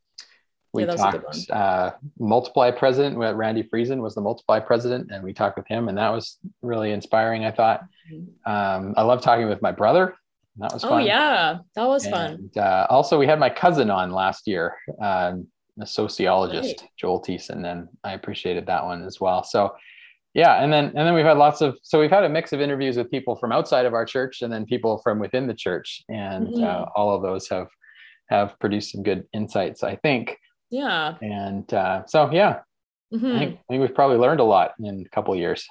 we. 0.73 0.83
Yeah, 0.83 0.87
that 0.87 0.97
was 0.97 1.01
a 1.01 1.11
good 1.17 1.49
talked 1.49 1.51
uh, 1.51 1.91
multiply 2.19 2.71
president. 2.71 3.17
Randy 3.17 3.63
Friesen 3.63 4.01
was 4.01 4.15
the 4.15 4.21
multiply 4.21 4.59
president, 4.59 5.11
and 5.11 5.23
we 5.23 5.33
talked 5.33 5.57
with 5.57 5.67
him, 5.67 5.87
and 5.89 5.97
that 5.97 6.09
was 6.09 6.37
really 6.61 6.91
inspiring. 6.91 7.45
I 7.45 7.51
thought. 7.51 7.81
Um, 8.45 8.93
I 8.97 9.03
love 9.03 9.21
talking 9.21 9.47
with 9.47 9.61
my 9.61 9.71
brother. 9.71 10.15
That 10.57 10.73
was 10.73 10.83
Oh 10.83 10.89
fun. 10.89 11.05
yeah, 11.05 11.59
that 11.75 11.87
was 11.87 12.07
fun. 12.07 12.49
Uh, 12.57 12.85
also, 12.89 13.17
we 13.19 13.27
had 13.27 13.39
my 13.39 13.49
cousin 13.49 13.89
on 13.91 14.11
last 14.11 14.47
year, 14.47 14.75
um, 15.01 15.47
a 15.79 15.85
sociologist, 15.85 16.81
Right. 16.81 16.89
Joel 16.97 17.21
Thiessen, 17.21 17.65
and 17.71 17.87
I 18.03 18.13
appreciated 18.13 18.65
that 18.65 18.83
one 18.83 19.05
as 19.05 19.21
well. 19.21 19.43
So, 19.43 19.73
yeah, 20.33 20.61
and 20.61 20.73
then 20.73 20.85
and 20.87 20.97
then 21.07 21.13
we've 21.13 21.23
had 21.25 21.37
lots 21.37 21.61
of 21.61 21.77
so 21.83 21.99
we've 21.99 22.09
had 22.11 22.23
a 22.23 22.29
mix 22.29 22.51
of 22.51 22.61
interviews 22.61 22.97
with 22.97 23.09
people 23.11 23.35
from 23.35 23.51
outside 23.51 23.85
of 23.85 23.93
our 23.93 24.05
church 24.05 24.41
and 24.41 24.51
then 24.51 24.65
people 24.65 24.99
from 25.03 25.19
within 25.19 25.47
the 25.47 25.53
church, 25.53 26.03
and 26.09 26.47
uh, 26.55 26.85
Mhm. 26.85 26.91
all 26.95 27.15
of 27.15 27.21
those 27.21 27.47
have 27.49 27.67
have 28.29 28.59
produced 28.59 28.91
some 28.91 29.01
good 29.03 29.25
insights, 29.33 29.81
I 29.83 29.95
think. 29.97 30.37
Yeah. 30.69 31.15
And 31.21 31.71
uh, 31.73 32.03
so, 32.07 32.29
yeah, 32.31 32.59
Mhm. 33.13 33.35
I, 33.35 33.39
think, 33.39 33.59
I 33.59 33.73
think 33.73 33.81
we've 33.81 33.95
probably 33.95 34.17
learned 34.17 34.39
a 34.39 34.43
lot 34.43 34.73
in 34.79 35.03
a 35.05 35.09
couple 35.09 35.33
of 35.33 35.39
years. 35.39 35.65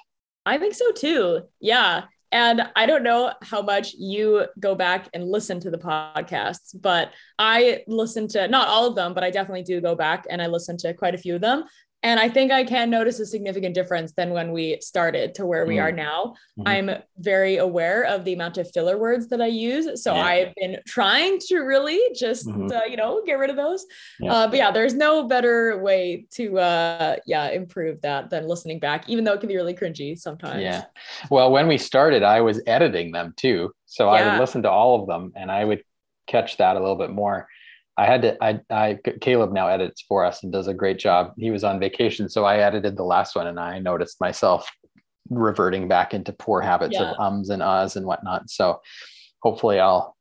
I 0.45 0.57
think 0.57 0.73
so 0.73 0.91
too. 0.91 1.41
Yeah. 1.61 2.03
And 2.31 2.61
I 2.75 2.85
don't 2.85 3.01
know 3.03 3.31
how 3.41 3.61
much 3.61 3.93
you 3.93 4.45
go 4.59 4.75
back 4.75 5.09
and 5.13 5.23
listen 5.23 5.59
to 5.61 5.71
the 5.71 5.77
podcasts, 5.77 6.75
but 6.79 7.11
I 7.39 7.83
listen 7.87 8.27
to 8.29 8.47
not 8.47 8.67
all 8.67 8.85
of 8.87 8.95
them, 8.95 9.13
but 9.13 9.23
I 9.23 9.31
definitely 9.31 9.63
do 9.63 9.81
go 9.81 9.95
back 9.95 10.25
and 10.29 10.41
I 10.41 10.47
listen 10.47 10.77
to 10.79 10.93
quite 10.93 11.15
a 11.15 11.17
few 11.17 11.33
of 11.35 11.41
them. 11.41 11.63
And 12.01 12.17
I 12.19 12.29
think 12.29 12.51
I 12.51 12.63
can 12.63 12.89
notice 12.89 13.19
a 13.19 13.25
significant 13.25 13.75
difference 13.75 14.13
than 14.13 14.29
when 14.31 14.53
we 14.53 14.77
started 14.79 15.35
to 15.35 15.45
where 15.45 15.65
we 15.65 15.75
Mm. 15.75 15.83
are 15.83 15.91
now. 15.91 16.35
Mhm. 16.57 16.63
I'm 16.65 16.91
very 17.17 17.57
aware 17.57 18.03
of 18.03 18.23
the 18.23 18.31
amount 18.31 18.57
of 18.57 18.71
filler 18.71 18.97
words 18.97 19.27
that 19.27 19.41
I 19.41 19.47
use. 19.47 20.01
So 20.01 20.13
Yeah. 20.15 20.23
I've 20.23 20.55
been 20.55 20.79
trying 20.87 21.39
to 21.47 21.59
really 21.59 21.99
just, 22.15 22.47
Mhm. 22.47 22.71
uh, 22.71 22.85
you 22.85 22.95
know, 22.95 23.21
get 23.25 23.37
rid 23.37 23.49
of 23.49 23.57
those. 23.57 23.85
Yeah. 24.21 24.31
Uh, 24.33 24.47
but 24.47 24.55
yeah, 24.57 24.71
there's 24.71 24.93
no 24.93 25.23
better 25.23 25.77
way 25.83 26.25
to, 26.31 26.57
uh, 26.59 27.15
yeah, 27.25 27.49
improve 27.49 28.01
that 28.01 28.29
than 28.29 28.47
listening 28.47 28.79
back, 28.79 29.09
even 29.09 29.25
though 29.25 29.33
it 29.33 29.41
can 29.41 29.49
be 29.49 29.57
really 29.57 29.73
cringy 29.75 30.17
sometimes. 30.17 30.61
Yeah. 30.63 30.85
Well, 31.29 31.51
when 31.51 31.67
we 31.67 31.77
started, 31.77 32.23
I 32.23 32.39
was 32.39 32.61
editing 32.65 33.11
them 33.11 33.33
too. 33.35 33.73
So 33.87 34.07
I 34.07 34.19
Yeah. 34.19 34.31
would 34.31 34.39
listen 34.39 34.63
to 34.63 34.71
all 34.71 35.01
of 35.01 35.07
them 35.07 35.33
and 35.35 35.51
I 35.51 35.65
would 35.65 35.83
catch 36.27 36.55
that 36.57 36.77
a 36.77 36.79
little 36.79 36.95
bit 36.95 37.09
more. 37.09 37.47
I 37.99 38.05
had 38.05 38.21
to, 38.21 38.41
I, 38.41 38.59
I, 38.69 38.97
Caleb 39.19 39.51
now 39.51 39.67
edits 39.67 40.01
for 40.07 40.23
us 40.23 40.43
and 40.43 40.53
does 40.53 40.67
a 40.67 40.73
great 40.73 40.99
job. 40.99 41.33
He 41.37 41.51
was 41.51 41.65
on 41.65 41.81
vacation. 41.81 42.29
So 42.29 42.45
I 42.45 42.59
edited 42.59 42.95
the 42.95 43.03
last 43.03 43.35
one 43.35 43.47
and 43.47 43.59
I 43.59 43.79
noticed 43.79 44.21
myself 44.21 44.65
reverting 45.29 45.89
back 45.89 46.13
into 46.13 46.31
poor 46.31 46.61
habits 46.61 46.93
Yeah. 46.93 47.11
of 47.11 47.19
ums 47.19 47.49
and 47.49 47.61
uhs 47.61 47.97
and 47.97 48.05
whatnot. 48.05 48.49
So 48.49 48.79
hopefully 49.43 49.81
I'll 49.81 50.15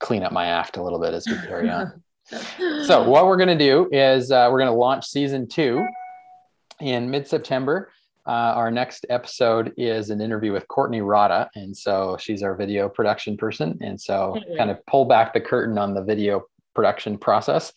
clean 0.00 0.24
up 0.24 0.32
my 0.32 0.46
act 0.46 0.76
a 0.78 0.82
little 0.82 0.98
bit 0.98 1.14
as 1.14 1.24
we 1.26 1.34
carry 1.46 1.70
on. 1.70 2.02
So 2.86 3.06
what 3.08 3.26
we're 3.26 3.36
going 3.36 3.56
to 3.58 3.64
do 3.64 3.88
is 3.92 4.30
uh, 4.30 4.48
we're 4.50 4.58
going 4.58 4.70
to 4.70 4.76
launch 4.78 5.04
season 5.06 5.46
two 5.46 5.84
in 6.80 7.10
mid-September. 7.10 7.90
Uh, 8.26 8.30
our 8.56 8.70
next 8.70 9.04
episode 9.10 9.72
is 9.76 10.08
an 10.08 10.20
interview 10.20 10.52
with 10.52 10.66
Courtney 10.68 11.02
Rada, 11.02 11.50
and 11.56 11.76
so 11.76 12.16
she's 12.18 12.42
our 12.42 12.54
video 12.54 12.88
production 12.88 13.36
person, 13.36 13.76
and 13.82 14.00
so 14.00 14.34
Can't 14.34 14.56
kind 14.56 14.70
of 14.70 14.78
pull 14.86 15.04
back 15.04 15.34
the 15.34 15.40
curtain 15.40 15.76
on 15.76 15.92
the 15.94 16.02
video 16.02 16.44
production 16.74 17.18
process. 17.18 17.72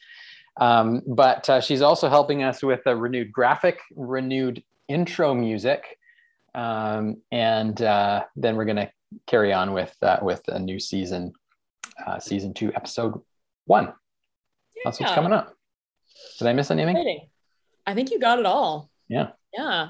Um, 0.59 1.01
but 1.05 1.49
uh, 1.49 1.59
she's 1.61 1.81
also 1.81 2.07
helping 2.09 2.43
us 2.43 2.63
with 2.63 2.81
a 2.85 2.95
renewed 2.95 3.31
graphic, 3.31 3.79
renewed 3.95 4.63
intro 4.87 5.33
music, 5.33 5.97
um, 6.53 7.17
and 7.31 7.81
uh, 7.81 8.23
then 8.35 8.55
we're 8.55 8.65
going 8.65 8.77
to 8.77 8.89
carry 9.27 9.51
on 9.51 9.73
with 9.73 9.95
uh, 10.01 10.19
with 10.21 10.41
a 10.47 10.59
new 10.59 10.79
season, 10.79 11.33
uh, 12.07 12.19
season 12.19 12.53
two, 12.53 12.71
episode 12.73 13.19
one. 13.65 13.93
That's 14.83 14.99
what's 14.99 15.11
Yeah. 15.11 15.15
coming 15.15 15.33
up. 15.33 15.53
Did 16.39 16.47
I 16.47 16.53
miss 16.53 16.71
anything? 16.71 17.27
I 17.85 17.93
think 17.93 18.11
you 18.11 18.19
got 18.19 18.39
it 18.39 18.45
all. 18.45 18.89
Yeah. 19.09 19.31
Yeah. 19.53 19.89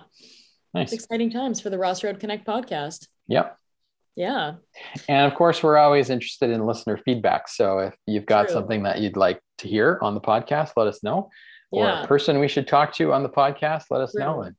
Nice. 0.73 0.91
It's 0.91 1.03
exciting 1.03 1.29
times 1.29 1.61
for 1.61 1.69
the 1.69 1.77
Ross 1.77 2.03
Road 2.03 2.19
Connect 2.19 2.45
podcast. 2.45 3.07
Yep. 3.27 3.57
Yeah. 4.15 4.53
And 5.09 5.29
of 5.29 5.37
course, 5.37 5.61
we're 5.61 5.77
always 5.77 6.09
interested 6.09 6.49
in 6.49 6.65
listener 6.65 6.97
feedback. 6.97 7.47
So 7.49 7.79
if 7.79 7.95
you've 8.07 8.25
got 8.25 8.43
True. 8.47 8.53
something 8.53 8.83
that 8.83 8.99
you'd 8.99 9.17
like 9.17 9.41
to 9.59 9.67
hear 9.67 9.99
on 10.01 10.13
the 10.13 10.21
podcast, 10.21 10.71
let 10.77 10.87
us 10.87 11.03
know. 11.03 11.29
Or 11.71 11.89
a 11.89 12.07
person 12.07 12.39
we 12.39 12.47
should 12.47 12.67
talk 12.67 12.93
to 12.95 13.11
on 13.11 13.23
the 13.23 13.29
podcast, 13.29 13.85
let 13.89 13.99
us 13.99 14.13
True. 14.13 14.21
know 14.23 14.41
and 14.43 14.55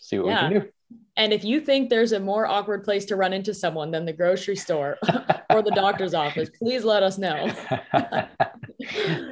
see 0.00 0.18
what 0.18 0.26
Yeah. 0.28 0.48
we 0.48 0.54
can 0.54 0.62
do. 0.62 0.68
And 1.16 1.32
if 1.32 1.44
you 1.44 1.60
think 1.60 1.88
there's 1.90 2.10
a 2.10 2.18
more 2.18 2.46
awkward 2.46 2.82
place 2.82 3.04
to 3.06 3.16
run 3.16 3.32
into 3.32 3.54
someone 3.54 3.92
than 3.92 4.04
the 4.04 4.12
grocery 4.12 4.56
store 4.56 4.96
or 5.50 5.62
the 5.62 5.70
doctor's 5.72 6.14
office, 6.14 6.50
please 6.58 6.82
let 6.84 7.02
us 7.02 7.18
know. 7.18 7.48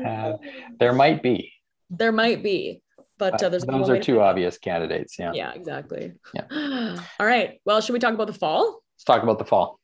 Uh, 0.07 0.35
there 0.79 0.93
might 0.93 1.23
be. 1.23 1.51
there 1.91 2.13
might 2.13 2.43
be, 2.43 2.83
but 3.19 3.43
uh, 3.43 3.49
there's 3.49 3.65
those 3.65 3.89
are 3.89 3.99
two 3.99 4.21
obvious 4.21 4.59
candidates. 4.59 5.19
Yeah. 5.19 5.33
Yeah, 5.35 5.53
exactly. 5.53 6.13
Yeah. 6.35 6.45
All 7.19 7.27
right. 7.27 7.61
Well, 7.65 7.81
should 7.81 7.95
we 7.95 7.99
talk 7.99 8.15
about 8.15 8.27
the 8.27 8.33
fall? 8.35 8.83
Let's 8.99 9.05
talk 9.05 9.23
about 9.23 9.39
the 9.39 9.45
fall. 9.45 9.79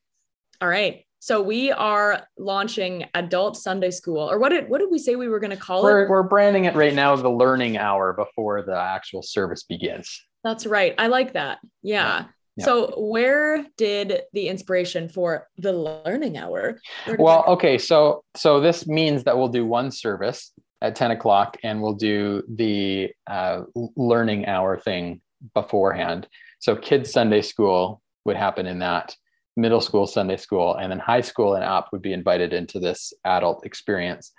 All 0.59 0.67
right. 0.67 1.05
So 1.19 1.41
we 1.41 1.71
are 1.71 2.27
launching 2.37 3.05
adult 3.13 3.55
Sunday 3.55 3.91
school, 3.91 4.29
or 4.29 4.37
what 4.39 4.49
did 4.49 4.67
what 4.67 4.79
did 4.79 4.91
we 4.91 4.99
say 4.99 5.15
we 5.15 5.29
were 5.29 5.39
going 5.39 5.51
to 5.51 5.57
call 5.57 5.83
We're, 5.83 6.03
it? 6.03 6.09
we're 6.09 6.23
branding 6.23 6.65
it 6.65 6.75
right 6.75 6.93
now 6.93 7.15
the 7.15 7.29
learning 7.29 7.77
hour 7.77 8.11
before 8.11 8.61
the 8.61 8.77
actual 8.77 9.23
service 9.23 9.63
begins. 9.63 10.21
That's 10.43 10.65
right. 10.65 10.93
I 10.97 11.07
like 11.07 11.31
that. 11.33 11.59
Yeah. 11.81 12.25
Yeah. 12.57 12.65
So 12.65 12.93
where 12.97 13.65
did 13.77 14.21
the 14.33 14.49
inspiration 14.49 15.07
for 15.07 15.47
the 15.57 15.71
learning 15.73 16.37
hour? 16.37 16.79
Well, 17.17 17.45
okay, 17.47 17.77
so 17.77 18.23
so 18.35 18.59
this 18.59 18.85
means 18.85 19.23
that 19.23 19.37
we'll 19.37 19.47
do 19.47 19.65
one 19.65 19.91
service 19.91 20.51
at 20.81 20.95
ten 20.95 21.11
o'clock, 21.11 21.57
and 21.63 21.81
we'll 21.81 21.93
do 21.93 22.43
the 22.49 23.11
uh, 23.27 23.61
learning 23.95 24.45
hour 24.45 24.77
thing 24.77 25.21
beforehand. 25.53 26.27
So 26.59 26.75
kids 26.75 27.11
Sunday 27.11 27.41
school 27.41 28.01
would 28.25 28.35
happen 28.35 28.65
in 28.65 28.79
that 28.79 29.15
middle 29.55 29.81
school 29.81 30.05
Sunday 30.05 30.37
school, 30.37 30.75
and 30.75 30.91
then 30.91 30.99
high 30.99 31.21
school 31.21 31.55
and 31.55 31.63
up 31.63 31.89
would 31.91 32.01
be 32.01 32.13
invited 32.13 32.53
into 32.53 32.79
this 32.79 33.13
adult 33.23 33.65
experience. 33.65 34.33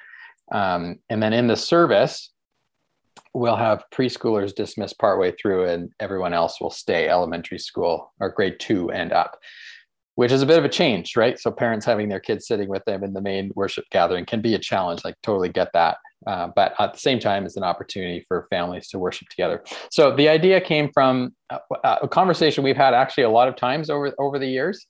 Um, 0.52 0.98
and 1.08 1.22
then 1.22 1.32
in 1.32 1.46
the 1.46 1.56
service, 1.56 2.32
we'll 3.32 3.56
have 3.56 3.84
preschoolers 3.92 4.54
dismissed 4.54 4.98
partway 4.98 5.32
through, 5.32 5.68
and 5.68 5.90
everyone 6.00 6.34
else 6.34 6.60
will 6.60 6.70
stay 6.70 7.08
elementary 7.08 7.58
school 7.58 8.12
or 8.20 8.30
grade 8.30 8.60
two 8.60 8.90
and 8.90 9.12
up 9.12 9.38
which 10.16 10.32
is 10.32 10.42
a 10.42 10.46
bit 10.46 10.58
of 10.58 10.64
a 10.64 10.68
change, 10.68 11.16
right? 11.16 11.38
So 11.38 11.50
parents 11.50 11.86
having 11.86 12.08
their 12.08 12.20
kids 12.20 12.46
sitting 12.48 12.68
with 12.68 12.84
them 12.84 13.04
in 13.04 13.12
the 13.12 13.20
main 13.20 13.52
worship 13.54 13.84
gathering 13.90 14.26
can 14.26 14.40
be 14.40 14.54
a 14.54 14.58
challenge. 14.58 15.04
Like 15.04 15.14
totally 15.22 15.50
get 15.50 15.68
that, 15.74 15.98
uh, 16.26 16.48
but 16.56 16.74
at 16.78 16.94
the 16.94 16.98
same 16.98 17.20
time, 17.20 17.44
it's 17.44 17.56
an 17.56 17.62
opportunity 17.62 18.24
for 18.26 18.46
families 18.50 18.88
to 18.88 18.98
worship 18.98 19.28
together. 19.28 19.62
So 19.90 20.16
the 20.16 20.28
idea 20.28 20.60
came 20.60 20.90
from 20.92 21.34
a, 21.50 21.60
a 22.02 22.08
conversation 22.08 22.64
we've 22.64 22.76
had 22.76 22.94
actually 22.94 23.24
a 23.24 23.30
lot 23.30 23.48
of 23.48 23.56
times 23.56 23.90
over 23.90 24.12
over 24.18 24.38
the 24.38 24.48
years. 24.48 24.86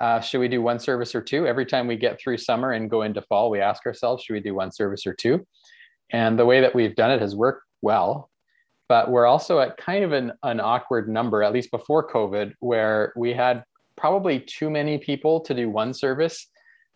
Uh, 0.00 0.18
should 0.20 0.40
we 0.40 0.48
do 0.48 0.62
one 0.62 0.78
service 0.78 1.14
or 1.14 1.20
two? 1.20 1.46
Every 1.46 1.66
time 1.66 1.86
we 1.86 1.96
get 1.96 2.18
through 2.18 2.38
summer 2.38 2.72
and 2.72 2.88
go 2.88 3.02
into 3.02 3.20
fall, 3.22 3.50
we 3.50 3.60
ask 3.60 3.84
ourselves, 3.84 4.24
should 4.24 4.32
we 4.32 4.40
do 4.40 4.54
one 4.54 4.72
service 4.72 5.06
or 5.06 5.12
two? 5.12 5.46
And 6.10 6.38
the 6.38 6.46
way 6.46 6.62
that 6.62 6.74
we've 6.74 6.96
done 6.96 7.10
it 7.10 7.20
has 7.20 7.36
worked 7.36 7.64
well. 7.82 8.30
But 8.88 9.10
we're 9.10 9.26
also 9.26 9.60
at 9.60 9.76
kind 9.76 10.02
of 10.02 10.12
an, 10.12 10.32
an 10.42 10.58
awkward 10.58 11.08
number, 11.08 11.42
at 11.42 11.52
least 11.52 11.70
before 11.70 12.08
COVID, 12.08 12.54
where 12.60 13.12
we 13.14 13.34
had 13.34 13.62
probably 14.04 14.40
too 14.40 14.70
many 14.70 14.98
people 14.98 15.40
to 15.40 15.54
do 15.54 15.68
one 15.68 15.92
service. 15.94 16.46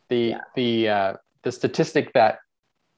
The 0.08 0.16
Yeah. 0.30 0.40
the 0.56 0.88
uh, 0.88 1.12
the 1.42 1.52
statistic 1.52 2.12
that 2.14 2.38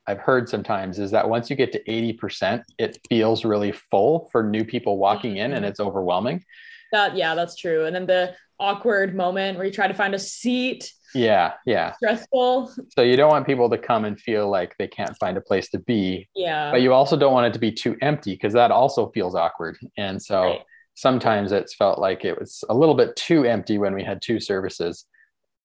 I've 0.06 0.20
heard 0.20 0.48
sometimes 0.48 1.00
is 1.00 1.10
that 1.10 1.28
once 1.28 1.50
you 1.50 1.56
get 1.56 1.72
to 1.72 1.82
80%, 1.90 2.62
it 2.78 2.96
feels 3.08 3.44
really 3.44 3.72
full 3.90 4.28
for 4.30 4.44
new 4.44 4.64
people 4.64 4.98
walking 4.98 5.38
in 5.38 5.52
and 5.52 5.64
Mhm. 5.64 5.68
it's 5.68 5.80
overwhelming. 5.80 6.44
that 6.92 7.16
yeah, 7.16 7.34
that's 7.34 7.56
true. 7.56 7.84
And 7.86 7.94
then 7.96 8.06
the 8.06 8.32
awkward 8.60 9.16
moment 9.16 9.58
where 9.58 9.66
you 9.66 9.72
try 9.72 9.88
to 9.88 9.92
find 10.02 10.14
a 10.14 10.18
seat, 10.20 10.92
Yeah, 11.16 11.54
yeah. 11.66 11.94
stressful. 11.94 12.70
So 12.94 13.02
you 13.02 13.16
don't 13.16 13.28
want 13.28 13.44
people 13.44 13.68
to 13.70 13.76
come 13.76 14.04
and 14.04 14.18
feel 14.20 14.48
like 14.48 14.76
they 14.78 14.86
can't 14.86 15.16
find 15.18 15.36
a 15.36 15.40
place 15.40 15.68
to 15.70 15.80
be, 15.80 16.28
Yeah. 16.36 16.70
but 16.70 16.82
you 16.82 16.92
also 16.92 17.16
don't 17.16 17.32
want 17.32 17.48
it 17.48 17.52
to 17.54 17.58
be 17.58 17.72
too 17.72 17.96
empty 18.00 18.34
because 18.34 18.52
that 18.52 18.70
also 18.70 19.10
feels 19.10 19.34
awkward. 19.34 19.76
And 19.98 20.22
so 20.22 20.42
Right. 20.42 20.62
Sometimes 20.96 21.52
it's 21.52 21.74
felt 21.74 21.98
like 21.98 22.24
it 22.24 22.38
was 22.38 22.64
a 22.68 22.74
little 22.74 22.94
bit 22.94 23.14
too 23.14 23.44
empty 23.44 23.78
when 23.78 23.94
we 23.94 24.02
had 24.02 24.20
two 24.20 24.40
services, 24.40 25.04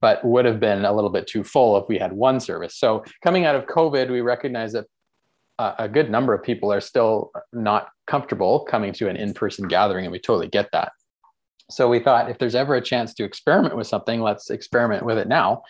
but 0.01 0.23
would 0.23 0.45
have 0.45 0.59
been 0.59 0.85
a 0.85 0.93
little 0.93 1.09
bit 1.09 1.25
too 1.25 1.43
full 1.43 1.77
if 1.77 1.87
we 1.87 1.97
had 1.97 2.11
one 2.11 2.39
service. 2.39 2.77
So 2.77 3.03
coming 3.23 3.45
out 3.45 3.55
of 3.55 3.65
COVID, 3.65 4.11
we 4.11 4.21
recognize 4.21 4.73
that 4.73 4.85
a, 5.57 5.87
good 5.87 6.09
number 6.09 6.33
of 6.33 6.43
people 6.43 6.73
are 6.73 6.81
still 6.81 7.31
not 7.53 7.89
comfortable 8.07 8.65
coming 8.65 8.93
to 8.93 9.09
an 9.09 9.15
in-person 9.15 9.67
gathering, 9.67 10.05
and 10.05 10.11
we 10.11 10.19
totally 10.19 10.47
get 10.47 10.69
that. 10.71 10.91
So 11.69 11.87
we 11.87 11.99
thought 11.99 12.29
if 12.29 12.37
there's 12.37 12.55
ever 12.55 12.75
a 12.75 12.81
chance 12.81 13.13
to 13.15 13.23
experiment 13.23 13.77
with 13.77 13.87
something, 13.87 14.21
let's 14.21 14.49
experiment 14.49 15.05
with 15.05 15.17
it 15.17 15.27
now 15.27 15.63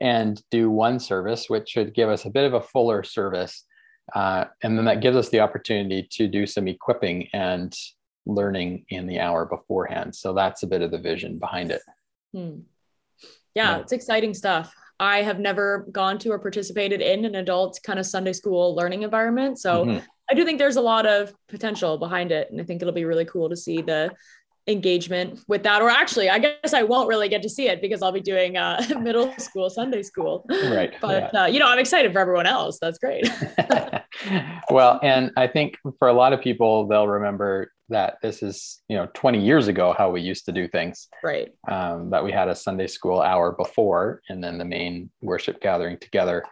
and 0.00 0.40
do 0.50 0.70
one 0.70 1.00
service, 1.00 1.48
which 1.48 1.70
should 1.70 1.94
give 1.94 2.08
us 2.08 2.24
a 2.26 2.30
bit 2.30 2.44
of 2.44 2.54
a 2.54 2.60
fuller 2.60 3.02
service. 3.02 3.64
Uh, 4.14 4.44
and 4.62 4.76
then 4.76 4.84
that 4.84 5.00
gives 5.00 5.16
us 5.16 5.30
the 5.30 5.40
opportunity 5.40 6.06
to 6.12 6.28
do 6.28 6.46
some 6.46 6.68
equipping 6.68 7.28
and 7.32 7.74
learning 8.34 8.84
in 8.88 9.06
the 9.06 9.20
hour 9.20 9.44
beforehand. 9.44 10.14
So 10.14 10.32
that's 10.32 10.62
a 10.62 10.66
bit 10.66 10.82
of 10.82 10.90
the 10.90 10.98
vision 10.98 11.38
behind 11.38 11.70
it. 11.70 11.82
Hmm. 12.32 12.60
Yeah, 13.54 13.76
Yeah. 13.76 13.78
it's 13.78 13.92
exciting 13.92 14.34
stuff. 14.34 14.72
I 14.98 15.22
have 15.22 15.38
never 15.40 15.86
gone 15.90 16.18
to 16.20 16.30
or 16.30 16.38
participated 16.38 17.00
in 17.00 17.24
an 17.24 17.34
adult 17.36 17.80
kind 17.84 17.98
of 17.98 18.06
Sunday 18.06 18.32
school 18.34 18.74
learning 18.74 19.02
environment. 19.02 19.58
So 19.58 19.84
Mhm. 19.84 20.02
I 20.30 20.34
do 20.34 20.44
think 20.44 20.58
there's 20.58 20.76
a 20.76 20.80
lot 20.80 21.06
of 21.06 21.34
potential 21.48 21.98
behind 21.98 22.30
it. 22.32 22.50
And 22.50 22.60
I 22.60 22.64
think 22.64 22.80
it'll 22.82 22.94
be 22.94 23.04
really 23.06 23.24
cool 23.24 23.48
to 23.48 23.56
see 23.56 23.82
the 23.82 24.10
engagement 24.68 25.40
with 25.48 25.62
that. 25.64 25.82
Or 25.82 25.88
actually, 25.90 26.30
I 26.30 26.38
guess 26.38 26.74
I 26.74 26.82
won't 26.84 27.08
really 27.08 27.28
get 27.28 27.42
to 27.42 27.48
see 27.48 27.66
it 27.66 27.80
because 27.80 28.02
I'll 28.02 28.12
be 28.12 28.20
doing 28.20 28.56
uh, 28.56 28.80
middle 29.00 29.32
school 29.38 29.68
Sunday 29.70 30.02
school. 30.02 30.44
Right. 30.48 30.92
But, 31.00 31.34
uh, 31.34 31.46
you 31.46 31.58
know, 31.58 31.66
I'm 31.66 31.78
excited 31.80 32.12
for 32.12 32.20
everyone 32.20 32.46
else. 32.46 32.78
That's 32.78 32.98
great. 32.98 33.28
well, 34.70 35.00
and 35.02 35.30
I 35.36 35.46
think 35.46 35.76
for 35.98 36.08
a 36.08 36.12
lot 36.12 36.32
of 36.32 36.40
people, 36.40 36.86
they'll 36.86 37.08
remember 37.08 37.72
that 37.88 38.18
this 38.22 38.42
is, 38.42 38.80
you 38.88 38.96
know, 38.96 39.08
20 39.14 39.40
years 39.44 39.66
ago 39.68 39.94
how 39.96 40.10
we 40.10 40.20
used 40.20 40.44
to 40.46 40.52
do 40.52 40.68
things. 40.68 41.08
right. 41.24 41.48
Um, 41.68 42.10
that 42.10 42.24
we 42.24 42.30
had 42.32 42.48
a 42.48 42.54
Sunday 42.54 42.86
school 42.86 43.20
hour 43.20 43.52
before, 43.52 44.22
and 44.28 44.42
then 44.42 44.58
the 44.58 44.64
main 44.64 45.10
worship 45.20 45.60
gathering 45.60 45.98
together. 45.98 46.44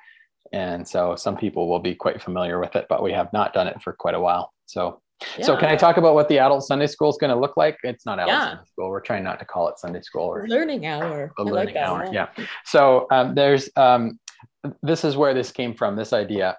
And 0.52 0.86
so 0.86 1.14
some 1.14 1.36
people 1.36 1.68
will 1.68 1.78
be 1.78 1.94
quite 1.94 2.22
familiar 2.22 2.58
with 2.58 2.74
it, 2.74 2.86
but 2.88 3.02
we 3.02 3.12
have 3.12 3.32
not 3.32 3.52
done 3.52 3.66
it 3.68 3.80
for 3.82 3.92
quite 3.92 4.14
a 4.14 4.20
while. 4.20 4.52
So, 4.66 5.00
so 5.42 5.56
can 5.56 5.68
I 5.68 5.76
talk 5.76 5.96
about 5.96 6.14
what 6.14 6.28
the 6.28 6.38
adult 6.38 6.64
Sunday 6.64 6.86
school 6.86 7.10
is 7.10 7.18
going 7.18 7.30
to 7.32 7.38
look 7.38 7.56
like? 7.56 7.76
It's 7.82 8.06
not 8.06 8.18
adult 8.18 8.28
Yeah. 8.30 8.48
Sunday 8.50 8.64
school. 8.72 8.88
We're 8.88 9.00
trying 9.00 9.24
not 9.24 9.38
to 9.40 9.44
call 9.44 9.68
it 9.68 9.78
Sunday 9.78 10.00
school 10.00 10.22
or 10.22 10.46
learning 10.48 10.86
hour. 10.86 11.32
like 11.38 11.52
learning 11.52 11.74
that. 11.74 11.88
hour. 11.88 12.08
Yeah. 12.12 12.28
So 12.64 13.06
um, 13.10 13.34
there's 13.34 13.68
um, 13.76 14.18
this 14.82 15.04
is 15.04 15.16
where 15.16 15.34
this 15.34 15.52
came 15.52 15.74
from. 15.74 15.96
This 15.96 16.12
idea, 16.12 16.56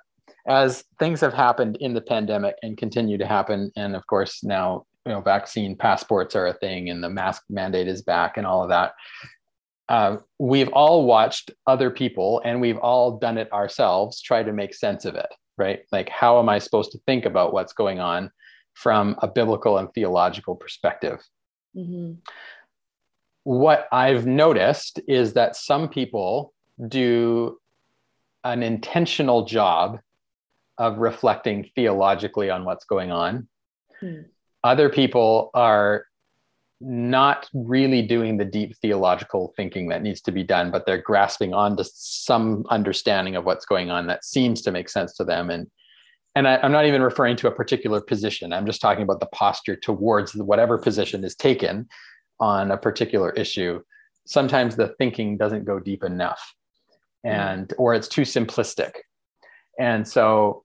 as 0.50 0.84
things 0.98 1.22
have 1.22 1.34
happened 1.34 1.77
in 1.79 1.94
the 1.94 2.01
pandemic 2.01 2.56
and 2.63 2.77
continue 2.77 3.18
to 3.18 3.25
happen, 3.25 3.72
and 3.77 3.96
of 3.96 4.06
course 4.08 4.44
now 4.44 4.86
you 5.06 5.13
know 5.13 5.22
vaccine 5.22 5.75
passports 5.75 6.36
are 6.36 6.48
a 6.48 6.53
thing 6.53 6.89
and 6.89 7.03
the 7.03 7.10
mask 7.10 7.44
mandate 7.50 7.88
is 7.88 8.01
back 8.01 8.38
and 8.38 8.46
all 8.46 8.63
of 8.63 8.70
that. 8.70 8.94
Uh, 9.88 10.18
we've 10.38 10.70
all 10.70 11.06
watched 11.06 11.50
other 11.65 11.89
people 11.89 12.41
and 12.46 12.62
we've 12.62 12.77
all 12.77 13.18
done 13.18 13.39
it 13.39 13.51
ourselves 13.51 14.22
try 14.22 14.44
to 14.44 14.53
make 14.53 14.74
sense 14.74 15.03
of 15.03 15.15
it 15.15 15.25
right 15.58 15.79
like 15.91 16.08
how 16.10 16.38
am 16.38 16.48
i 16.48 16.60
supposed 16.60 16.91
to 16.91 17.00
think 17.08 17.25
about 17.25 17.53
what's 17.53 17.74
going 17.74 18.00
on 18.00 18.29
from 18.75 19.15
a 19.24 19.27
biblical 19.27 19.79
and 19.79 19.91
theological 19.96 20.56
perspective 20.56 21.20
mm-hmm. 21.75 22.13
what 23.46 23.88
i've 23.91 24.27
noticed 24.27 25.00
is 25.08 25.34
that 25.34 25.56
some 25.56 25.89
people 25.89 26.53
do 26.88 27.58
an 28.44 28.62
intentional 28.62 29.44
job 29.46 30.00
of 30.79 30.98
reflecting 30.98 31.69
theologically 31.75 32.50
on 32.50 32.65
what's 32.65 32.86
going 32.86 33.12
on. 33.12 33.48
Hmm. 34.00 34.21
Other 34.63 34.89
people 34.89 35.51
are 35.53 36.05
not 36.81 37.50
really 37.53 38.01
doing 38.01 38.38
the 38.38 38.45
deep 38.45 38.75
theological 38.81 39.53
thinking 39.57 39.89
that 39.89 40.01
needs 40.01 40.21
to 40.21 40.31
be 40.31 40.43
done, 40.43 40.71
but 40.71 40.86
they're 40.86 41.01
grasping 41.01 41.53
onto 41.53 41.83
some 41.86 42.65
understanding 42.69 43.36
of 43.36 43.43
what's 43.43 43.65
going 43.65 43.91
on 43.91 44.07
that 44.07 44.24
seems 44.24 44.62
to 44.62 44.71
make 44.71 44.89
sense 44.89 45.13
to 45.15 45.24
them. 45.24 45.50
And 45.50 45.67
and 46.36 46.48
I, 46.48 46.63
am 46.63 46.71
not 46.71 46.86
even 46.86 47.01
referring 47.01 47.36
to 47.38 47.48
a 47.48 47.51
particular 47.51 48.00
position. 48.00 48.53
I'm 48.53 48.65
just 48.65 48.81
talking 48.81 49.03
about 49.03 49.19
the 49.19 49.25
posture 49.27 49.75
towards 49.75 50.36
whatever 50.36 50.77
position 50.77 51.24
is 51.24 51.36
taken 51.36 51.89
on 52.39 52.71
a 52.71 52.77
particular 52.77 53.31
issue. 53.31 53.81
Sometimes 54.25 54.75
the 54.75 54.89
thinking 55.00 55.38
doesn't 55.38 55.65
go 55.65 55.79
deep 55.79 56.03
enough, 56.03 56.53
hmm. 57.25 57.31
and 57.31 57.74
or 57.77 57.93
it's 57.93 58.07
too 58.07 58.21
simplistic. 58.21 58.91
And 59.79 60.07
so 60.07 60.63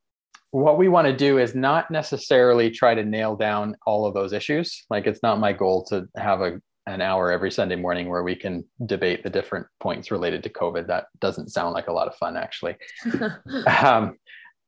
what 0.54 0.78
we 0.78 0.86
want 0.86 1.04
to 1.08 1.12
do 1.12 1.38
is 1.38 1.56
not 1.56 1.90
necessarily 1.90 2.70
try 2.70 2.94
to 2.94 3.04
nail 3.04 3.34
down 3.34 3.74
all 3.86 4.06
of 4.06 4.14
those 4.14 4.32
issues. 4.32 4.84
Like 4.88 5.04
it's 5.08 5.20
not 5.20 5.40
my 5.40 5.52
goal 5.52 5.84
to 5.86 6.08
have 6.16 6.42
a 6.42 6.60
an 6.86 7.00
hour 7.00 7.32
every 7.32 7.50
Sunday 7.50 7.74
morning 7.74 8.08
where 8.08 8.22
we 8.22 8.36
can 8.36 8.62
debate 8.86 9.24
the 9.24 9.30
different 9.30 9.66
points 9.80 10.12
related 10.12 10.44
to 10.44 10.50
COVID. 10.50 10.86
That 10.86 11.06
doesn't 11.18 11.48
sound 11.48 11.72
like 11.72 11.88
a 11.88 11.92
lot 11.92 12.06
of 12.06 12.14
fun, 12.16 12.36
actually. 12.36 12.76
um, 13.82 14.16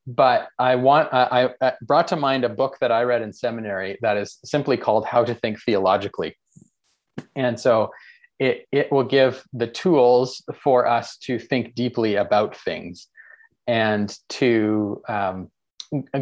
but 0.05 0.49
I 0.59 0.75
want 0.75 1.13
I, 1.13 1.51
I 1.61 1.73
brought 1.81 2.09
to 2.09 2.17
mind 2.17 2.43
a 2.43 2.49
book 2.49 2.77
that 2.81 2.91
I 2.91 3.03
read 3.03 3.21
in 3.21 3.31
seminary 3.31 3.97
that 4.01 4.17
is 4.17 4.39
simply 4.43 4.75
called 4.75 5.05
"How 5.05 5.23
to 5.23 5.33
Think 5.35 5.57
Theologically," 5.63 6.37
and 7.37 7.57
so 7.57 7.91
it 8.39 8.65
it 8.73 8.91
will 8.91 9.05
give 9.05 9.41
the 9.53 9.67
tools 9.67 10.43
for 10.61 10.85
us 10.85 11.15
to 11.19 11.39
think 11.39 11.75
deeply 11.75 12.15
about 12.15 12.57
things 12.57 13.07
and 13.67 14.13
to 14.29 15.01
um, 15.07 15.49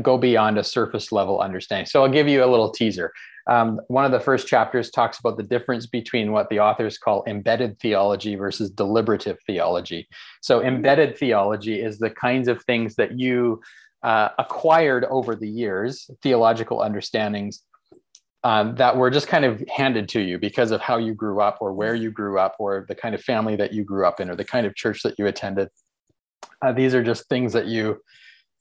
go 0.01 0.17
beyond 0.17 0.57
a 0.57 0.63
surface 0.63 1.11
level 1.11 1.39
understanding. 1.39 1.85
So 1.85 2.03
I'll 2.03 2.11
give 2.11 2.27
you 2.27 2.43
a 2.43 2.47
little 2.47 2.71
teaser. 2.71 3.11
Um, 3.47 3.79
one 3.87 4.05
of 4.05 4.11
the 4.11 4.19
first 4.19 4.47
chapters 4.47 4.89
talks 4.89 5.19
about 5.19 5.37
the 5.37 5.43
difference 5.43 5.85
between 5.85 6.31
what 6.31 6.49
the 6.49 6.59
authors 6.59 6.97
call 6.97 7.23
embedded 7.27 7.79
theology 7.79 8.35
versus 8.35 8.71
deliberative 8.71 9.37
theology. 9.45 10.07
So, 10.41 10.63
embedded 10.63 11.17
theology 11.17 11.79
is 11.79 11.99
the 11.99 12.09
kinds 12.09 12.47
of 12.47 12.63
things 12.63 12.95
that 12.95 13.19
you 13.19 13.61
uh, 14.01 14.29
acquired 14.39 15.05
over 15.05 15.35
the 15.35 15.47
years, 15.47 16.09
theological 16.23 16.81
understandings 16.81 17.61
um, 18.43 18.75
that 18.75 18.95
were 18.97 19.09
just 19.09 19.27
kind 19.27 19.45
of 19.45 19.63
handed 19.75 20.09
to 20.09 20.21
you 20.21 20.39
because 20.39 20.71
of 20.71 20.81
how 20.81 20.97
you 20.97 21.13
grew 21.13 21.39
up, 21.39 21.57
or 21.61 21.71
where 21.73 21.95
you 21.95 22.09
grew 22.09 22.39
up, 22.39 22.55
or 22.57 22.85
the 22.87 22.95
kind 22.95 23.13
of 23.13 23.21
family 23.21 23.55
that 23.55 23.73
you 23.73 23.83
grew 23.83 24.07
up 24.07 24.19
in, 24.19 24.29
or 24.29 24.35
the 24.35 24.43
kind 24.43 24.65
of 24.65 24.75
church 24.75 25.03
that 25.03 25.15
you 25.19 25.27
attended. 25.27 25.69
Uh, 26.63 26.71
these 26.71 26.95
are 26.95 27.03
just 27.03 27.27
things 27.29 27.53
that 27.53 27.67
you 27.67 27.99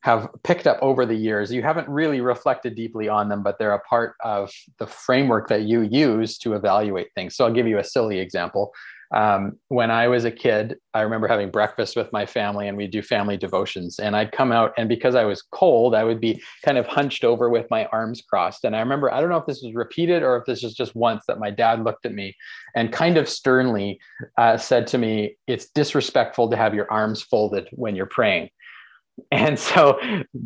have 0.05 0.29
picked 0.43 0.67
up 0.67 0.79
over 0.83 1.07
the 1.07 1.15
years. 1.15 1.51
You 1.51 1.63
haven't 1.63 1.89
really 1.89 2.21
reflected 2.21 2.75
deeply 2.75 3.09
on 3.09 3.31
them, 3.31 3.43
but 3.43 3.59
they're 3.59 3.73
a 3.73 3.81
part 3.81 4.17
of 4.23 4.53
the 4.79 4.87
framework 4.87 5.49
that 5.49 5.63
you 5.63 5.81
use 5.81 6.37
to 6.41 6.53
evaluate 6.53 7.09
things. 7.15 7.35
So 7.35 7.47
I'll 7.47 7.53
give 7.55 7.67
you 7.67 7.79
a 7.79 7.85
silly 7.85 8.19
example. 8.19 8.75
Um, 9.15 9.59
when 9.69 9.91
I 9.91 10.09
was 10.09 10.27
a 10.27 10.31
kid, 10.31 10.77
I 10.93 11.01
remember 11.01 11.27
having 11.27 11.51
breakfast 11.51 11.97
with 11.97 12.13
my 12.13 12.27
family 12.27 12.69
and 12.69 12.77
we'd 12.77 12.91
do 12.91 13.01
family 13.01 13.39
devotions. 13.39 13.99
And 13.99 14.15
I'd 14.15 14.33
come 14.33 14.53
out, 14.53 14.75
and 14.77 14.91
because 14.91 15.15
I 15.15 15.25
was 15.25 15.41
cold, 15.41 15.95
I 15.95 16.05
would 16.05 16.21
be 16.21 16.43
kind 16.67 16.77
of 16.77 16.87
hunched 16.87 17.25
over 17.25 17.49
with 17.49 17.67
my 17.71 17.87
arms 17.87 18.21
crossed. 18.21 18.65
And 18.65 18.77
I 18.77 18.81
remember, 18.81 19.11
I 19.11 19.23
don't 19.23 19.31
know 19.31 19.39
if 19.39 19.47
this 19.47 19.63
was 19.63 19.73
repeated 19.73 20.23
or 20.23 20.37
if 20.37 20.45
this 20.45 20.63
was 20.63 20.75
just 20.75 20.95
once 20.95 21.25
that 21.29 21.39
my 21.39 21.51
dad 21.51 21.83
looked 21.83 22.05
at 22.05 22.13
me 22.13 22.37
and 22.77 22.93
kind 22.93 23.17
of 23.17 23.27
sternly 23.27 23.99
uh, 24.37 24.59
said 24.59 24.87
to 24.89 24.99
me, 24.99 25.39
It's 25.47 25.71
disrespectful 25.71 26.51
to 26.51 26.59
have 26.59 26.75
your 26.75 26.93
arms 26.93 27.23
folded 27.23 27.69
when 27.73 27.97
you're 27.97 28.05
praying 28.05 28.51
and 29.31 29.59
so 29.59 29.99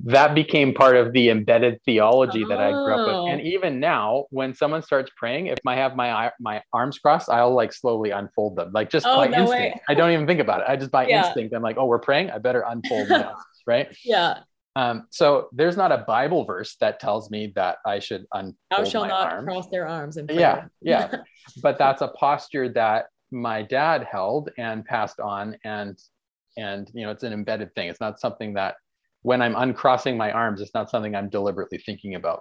that 0.04 0.34
became 0.34 0.74
part 0.74 0.96
of 0.96 1.12
the 1.12 1.30
embedded 1.30 1.80
theology 1.84 2.44
that 2.44 2.60
I 2.60 2.70
grew 2.70 2.92
up 2.92 3.06
with. 3.06 3.32
And 3.32 3.40
oh. 3.40 3.44
even 3.44 3.80
now, 3.80 4.26
when 4.30 4.54
someone 4.54 4.82
starts 4.82 5.10
praying, 5.16 5.46
if 5.46 5.58
I 5.66 5.76
have 5.76 5.96
my 5.96 6.30
my 6.38 6.62
arms 6.72 6.98
crossed, 6.98 7.30
I'll 7.30 7.54
like 7.54 7.72
slowly 7.72 8.10
unfold 8.10 8.56
them, 8.56 8.72
like 8.72 8.90
just 8.90 9.06
oh, 9.06 9.16
by 9.16 9.28
no 9.28 9.42
instinct. 9.42 9.76
Way. 9.76 9.82
I 9.88 9.94
don't 9.94 10.10
even 10.10 10.26
think 10.26 10.40
about 10.40 10.60
it. 10.60 10.66
I 10.68 10.76
just 10.76 10.90
by 10.90 11.06
yeah. 11.06 11.26
instinct, 11.26 11.54
I'm 11.54 11.62
like, 11.62 11.76
oh, 11.78 11.86
we're 11.86 11.98
praying. 11.98 12.30
I 12.30 12.38
better 12.38 12.64
unfold 12.66 13.08
my 13.08 13.24
arms, 13.24 13.42
right? 13.66 13.96
Yeah. 14.04 14.40
Um, 14.76 15.06
so 15.10 15.48
there's 15.52 15.76
not 15.76 15.90
a 15.90 15.98
Bible 15.98 16.44
verse 16.44 16.76
that 16.80 17.00
tells 17.00 17.30
me 17.30 17.52
that 17.56 17.78
I 17.84 17.98
should 17.98 18.26
unfold 18.32 18.56
Thou 18.70 18.84
shall 18.84 19.06
not 19.06 19.32
arms. 19.32 19.46
cross 19.46 19.68
their 19.70 19.88
arms 19.88 20.18
and 20.18 20.30
yeah, 20.30 20.66
yeah. 20.82 21.16
but 21.62 21.78
that's 21.78 22.02
a 22.02 22.08
posture 22.08 22.68
that 22.74 23.06
my 23.30 23.62
dad 23.62 24.06
held 24.10 24.50
and 24.58 24.84
passed 24.84 25.20
on, 25.20 25.56
and 25.64 25.98
and 26.58 26.90
you 26.94 27.04
know 27.04 27.10
it's 27.10 27.22
an 27.22 27.32
embedded 27.32 27.74
thing. 27.74 27.88
It's 27.88 28.00
not 28.00 28.20
something 28.20 28.54
that 28.54 28.74
when 29.22 29.42
i'm 29.42 29.56
uncrossing 29.56 30.16
my 30.16 30.30
arms 30.30 30.60
it's 30.60 30.74
not 30.74 30.88
something 30.88 31.16
i'm 31.16 31.28
deliberately 31.28 31.78
thinking 31.78 32.14
about. 32.14 32.40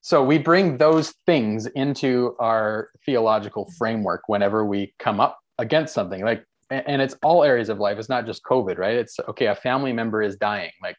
So 0.00 0.22
we 0.22 0.36
bring 0.36 0.76
those 0.76 1.14
things 1.24 1.66
into 1.66 2.36
our 2.38 2.90
theological 3.06 3.70
framework 3.78 4.22
whenever 4.26 4.66
we 4.66 4.94
come 4.98 5.18
up 5.18 5.38
against 5.58 5.94
something. 5.94 6.24
Like 6.24 6.44
and 6.70 7.00
it's 7.00 7.14
all 7.22 7.44
areas 7.44 7.68
of 7.68 7.78
life. 7.78 7.98
It's 7.98 8.08
not 8.08 8.26
just 8.26 8.42
covid 8.42 8.78
right? 8.78 8.96
It's 8.96 9.18
okay 9.28 9.46
a 9.46 9.54
family 9.54 9.92
member 9.92 10.22
is 10.22 10.36
dying. 10.36 10.72
Like 10.82 10.96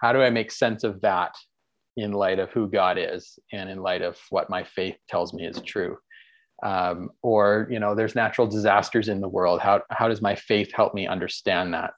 how 0.00 0.12
do 0.12 0.22
i 0.22 0.30
make 0.30 0.50
sense 0.50 0.82
of 0.82 1.00
that 1.02 1.34
in 1.96 2.12
light 2.12 2.38
of 2.38 2.50
who 2.50 2.68
god 2.68 2.96
is 2.98 3.38
and 3.52 3.68
in 3.68 3.78
light 3.78 4.02
of 4.02 4.16
what 4.30 4.50
my 4.50 4.64
faith 4.64 4.96
tells 5.08 5.32
me 5.34 5.46
is 5.46 5.60
true 5.62 5.96
um, 6.62 7.10
or 7.22 7.66
you 7.70 7.78
know 7.78 7.94
there's 7.94 8.14
natural 8.14 8.46
disasters 8.46 9.08
in 9.08 9.20
the 9.20 9.28
world. 9.28 9.60
How, 9.60 9.82
how 9.90 10.08
does 10.08 10.22
my 10.22 10.34
faith 10.34 10.72
help 10.72 10.94
me 10.94 11.06
understand 11.06 11.74
that? 11.74 11.92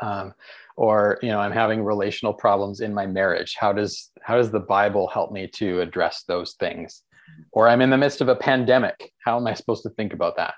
Um, 0.00 0.34
or 0.78 1.18
you 1.22 1.28
know 1.28 1.40
i'm 1.40 1.52
having 1.52 1.82
relational 1.82 2.32
problems 2.32 2.80
in 2.80 2.94
my 2.94 3.04
marriage. 3.04 3.56
How 3.58 3.72
does 3.72 4.10
how 4.22 4.36
does 4.36 4.50
the 4.50 4.60
bible 4.60 5.08
help 5.08 5.32
me 5.32 5.48
to 5.54 5.80
address 5.80 6.24
those 6.26 6.54
things? 6.54 7.02
Or 7.52 7.68
i'm 7.68 7.82
in 7.82 7.90
the 7.90 7.98
midst 7.98 8.20
of 8.20 8.28
a 8.28 8.36
pandemic. 8.36 9.12
How 9.24 9.36
am 9.36 9.46
i 9.46 9.54
supposed 9.54 9.82
to 9.82 9.90
think 9.90 10.12
about 10.12 10.36
that? 10.36 10.54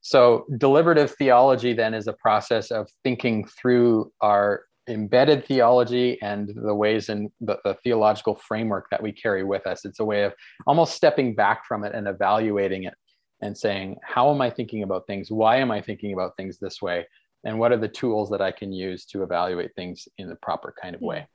So 0.00 0.46
deliberative 0.56 1.12
theology 1.12 1.74
then 1.74 1.92
is 1.92 2.06
a 2.06 2.12
process 2.12 2.70
of 2.70 2.88
thinking 3.04 3.46
through 3.46 4.10
our 4.20 4.62
embedded 4.88 5.44
theology 5.44 6.20
and 6.22 6.50
the 6.54 6.74
ways 6.74 7.08
in 7.08 7.30
the, 7.40 7.58
the, 7.64 7.74
theological 7.84 8.34
framework 8.34 8.88
that 8.90 9.02
we 9.02 9.12
carry 9.12 9.44
with 9.44 9.66
us. 9.66 9.84
It's 9.84 10.00
a 10.00 10.04
way 10.04 10.24
of 10.24 10.34
almost 10.66 10.94
stepping 10.94 11.34
back 11.34 11.64
from 11.66 11.84
it 11.84 11.94
and 11.94 12.08
evaluating 12.08 12.84
it 12.84 12.94
and 13.40 13.56
saying, 13.56 13.96
how 14.02 14.30
am 14.30 14.40
I 14.40 14.50
thinking 14.50 14.82
about 14.82 15.06
things? 15.06 15.30
Why 15.30 15.56
am 15.56 15.70
I 15.70 15.80
thinking 15.80 16.12
about 16.12 16.36
things 16.36 16.58
this 16.58 16.82
way? 16.82 17.06
And 17.44 17.58
what 17.58 17.70
are 17.70 17.76
the 17.76 17.88
tools 17.88 18.30
that 18.30 18.40
I 18.40 18.50
can 18.50 18.72
use 18.72 19.04
to 19.06 19.22
evaluate 19.22 19.74
things 19.76 20.08
in 20.18 20.28
the 20.28 20.36
proper 20.36 20.74
kind 20.80 20.94
of 20.94 21.00
way? 21.00 21.28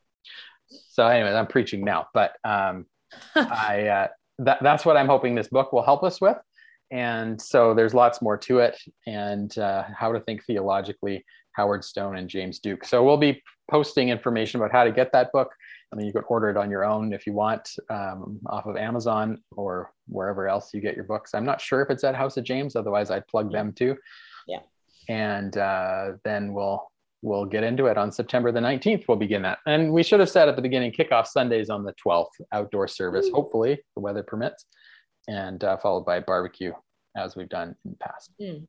So, 0.68 1.06
anyways, 1.06 1.34
I'm 1.34 1.46
preaching 1.46 1.84
now, 1.84 2.08
but 2.12 2.32
um, 2.44 2.86
I 3.34 3.86
uh, 3.86 4.08
that, 4.38 4.58
that's 4.62 4.84
what 4.84 4.96
I'm 4.96 5.06
hoping 5.06 5.34
this 5.34 5.48
book 5.48 5.72
will 5.72 5.82
help 5.82 6.02
us 6.02 6.20
with. 6.20 6.36
And 6.90 7.40
so 7.40 7.74
there's 7.74 7.94
lots 7.94 8.22
more 8.22 8.36
to 8.38 8.58
it 8.58 8.78
and 9.06 9.56
uh, 9.58 9.84
how 9.96 10.12
to 10.12 10.20
think 10.20 10.44
theologically 10.44 11.24
Howard 11.52 11.84
Stone 11.84 12.16
and 12.16 12.28
James 12.28 12.58
Duke. 12.58 12.84
So 12.84 13.02
we'll 13.02 13.16
be 13.16 13.42
posting 13.70 14.10
information 14.10 14.60
about 14.60 14.72
how 14.72 14.84
to 14.84 14.92
get 14.92 15.12
that 15.12 15.32
book. 15.32 15.50
I 15.92 15.96
mean, 15.96 16.06
you 16.06 16.12
could 16.12 16.24
order 16.28 16.50
it 16.50 16.56
on 16.56 16.70
your 16.70 16.84
own 16.84 17.12
if 17.12 17.26
you 17.26 17.32
want 17.32 17.70
um, 17.88 18.40
off 18.46 18.66
of 18.66 18.76
Amazon 18.76 19.42
or 19.52 19.92
wherever 20.08 20.48
else 20.48 20.74
you 20.74 20.80
get 20.80 20.96
your 20.96 21.04
books. 21.04 21.34
I'm 21.34 21.44
not 21.44 21.60
sure 21.60 21.82
if 21.82 21.90
it's 21.90 22.04
at 22.04 22.16
House 22.16 22.36
of 22.36 22.44
James. 22.44 22.74
Otherwise, 22.74 23.10
I'd 23.10 23.26
plug 23.28 23.52
them 23.52 23.72
too. 23.72 23.96
Yeah. 24.46 24.60
And 25.08 25.56
uh, 25.56 26.12
then 26.24 26.52
we'll 26.52 26.90
we'll 27.22 27.46
get 27.46 27.64
into 27.64 27.86
it 27.86 27.96
on 27.96 28.12
September 28.12 28.52
the 28.52 28.60
19th. 28.60 29.06
We'll 29.08 29.16
begin 29.16 29.42
that. 29.42 29.58
And 29.66 29.92
we 29.92 30.02
should 30.02 30.20
have 30.20 30.28
said 30.28 30.48
at 30.48 30.56
the 30.56 30.62
beginning, 30.62 30.92
kickoff 30.92 31.26
Sundays 31.26 31.70
on 31.70 31.82
the 31.82 31.94
12th, 32.04 32.26
outdoor 32.52 32.86
service, 32.86 33.30
hopefully 33.32 33.82
the 33.96 34.00
weather 34.00 34.22
permits, 34.22 34.66
and 35.28 35.62
uh, 35.62 35.76
followed 35.76 36.04
by 36.04 36.20
barbecue 36.20 36.72
as 37.16 37.36
we've 37.36 37.48
done 37.48 37.74
in 37.84 37.90
the 37.92 37.96
past. 37.96 38.32
Mm 38.40 38.66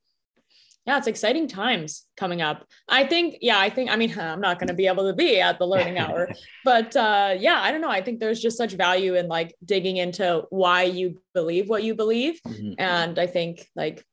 yeah, 0.86 1.00
it's 1.00 1.08
exciting 1.08 1.48
times 1.48 2.06
coming 2.16 2.44
up. 2.44 2.68
I 2.88 3.06
think, 3.06 3.38
yeah, 3.42 3.60
I 3.60 3.70
think, 3.70 3.90
I 3.90 3.96
mean, 3.96 4.14
I'm 4.20 4.42
not 4.42 4.60
going 4.60 4.68
to 4.68 4.74
be 4.74 4.88
able 4.88 5.08
to 5.10 5.16
be 5.16 5.42
at 5.42 5.58
the 5.58 5.66
learning 5.66 5.98
hour, 5.98 6.30
but 6.66 6.96
uh, 6.96 7.36
yeah, 7.38 7.60
I 7.62 7.72
don't 7.72 7.82
know. 7.82 7.90
I 7.90 8.02
think 8.02 8.20
there's 8.20 8.40
just 8.40 8.58
such 8.58 8.74
value 8.74 9.16
in 9.16 9.28
like 9.28 9.56
digging 9.64 9.98
into 9.98 10.44
why 10.50 10.84
you 10.84 11.22
believe 11.34 11.70
what 11.70 11.84
you 11.84 11.96
believe. 11.96 12.40
Mm-hmm. 12.48 12.74
And 12.78 13.18
I 13.18 13.28
think, 13.28 13.68
like, 13.76 14.06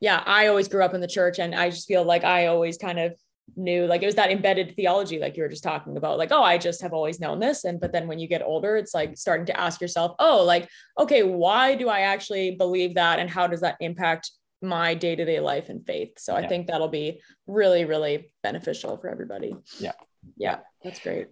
yeah, 0.00 0.22
I 0.24 0.46
always 0.46 0.68
grew 0.68 0.84
up 0.84 0.94
in 0.94 1.00
the 1.00 1.08
church 1.08 1.38
and 1.38 1.54
I 1.54 1.70
just 1.70 1.88
feel 1.88 2.04
like 2.04 2.24
I 2.24 2.46
always 2.46 2.78
kind 2.78 2.98
of 2.98 3.14
knew 3.56 3.86
like 3.86 4.02
it 4.02 4.06
was 4.06 4.14
that 4.14 4.30
embedded 4.30 4.74
theology 4.76 5.18
like 5.18 5.36
you 5.36 5.42
were 5.42 5.48
just 5.48 5.62
talking 5.62 5.96
about 5.96 6.18
like 6.18 6.30
oh 6.32 6.42
i 6.42 6.56
just 6.56 6.80
have 6.82 6.92
always 6.92 7.20
known 7.20 7.38
this. 7.38 7.64
And 7.64 7.80
but 7.80 7.92
then 7.92 8.06
when 8.06 8.18
you 8.18 8.28
get 8.28 8.42
older 8.42 8.76
it's 8.76 8.94
like 8.94 9.16
starting 9.16 9.46
to 9.46 9.60
ask 9.60 9.80
yourself 9.80 10.14
oh 10.18 10.44
like 10.44 10.68
okay 10.98 11.22
why 11.22 11.74
do 11.74 11.88
i 11.88 12.00
actually 12.00 12.52
believe 12.52 12.94
that 12.94 13.18
and 13.18 13.28
how 13.28 13.46
does 13.46 13.60
that 13.60 13.76
impact 13.80 14.30
my 14.62 14.94
day-to-day 14.94 15.40
life 15.40 15.70
and 15.70 15.84
faith? 15.86 16.12
So 16.18 16.36
yeah. 16.36 16.44
i 16.44 16.48
think 16.48 16.66
that'll 16.66 16.88
be 16.88 17.20
really 17.46 17.84
really 17.84 18.32
beneficial 18.42 18.96
for 18.96 19.08
everybody. 19.08 19.56
Yeah. 19.78 19.92
Yeah 20.36 20.58
that's 20.82 21.00
great. 21.00 21.28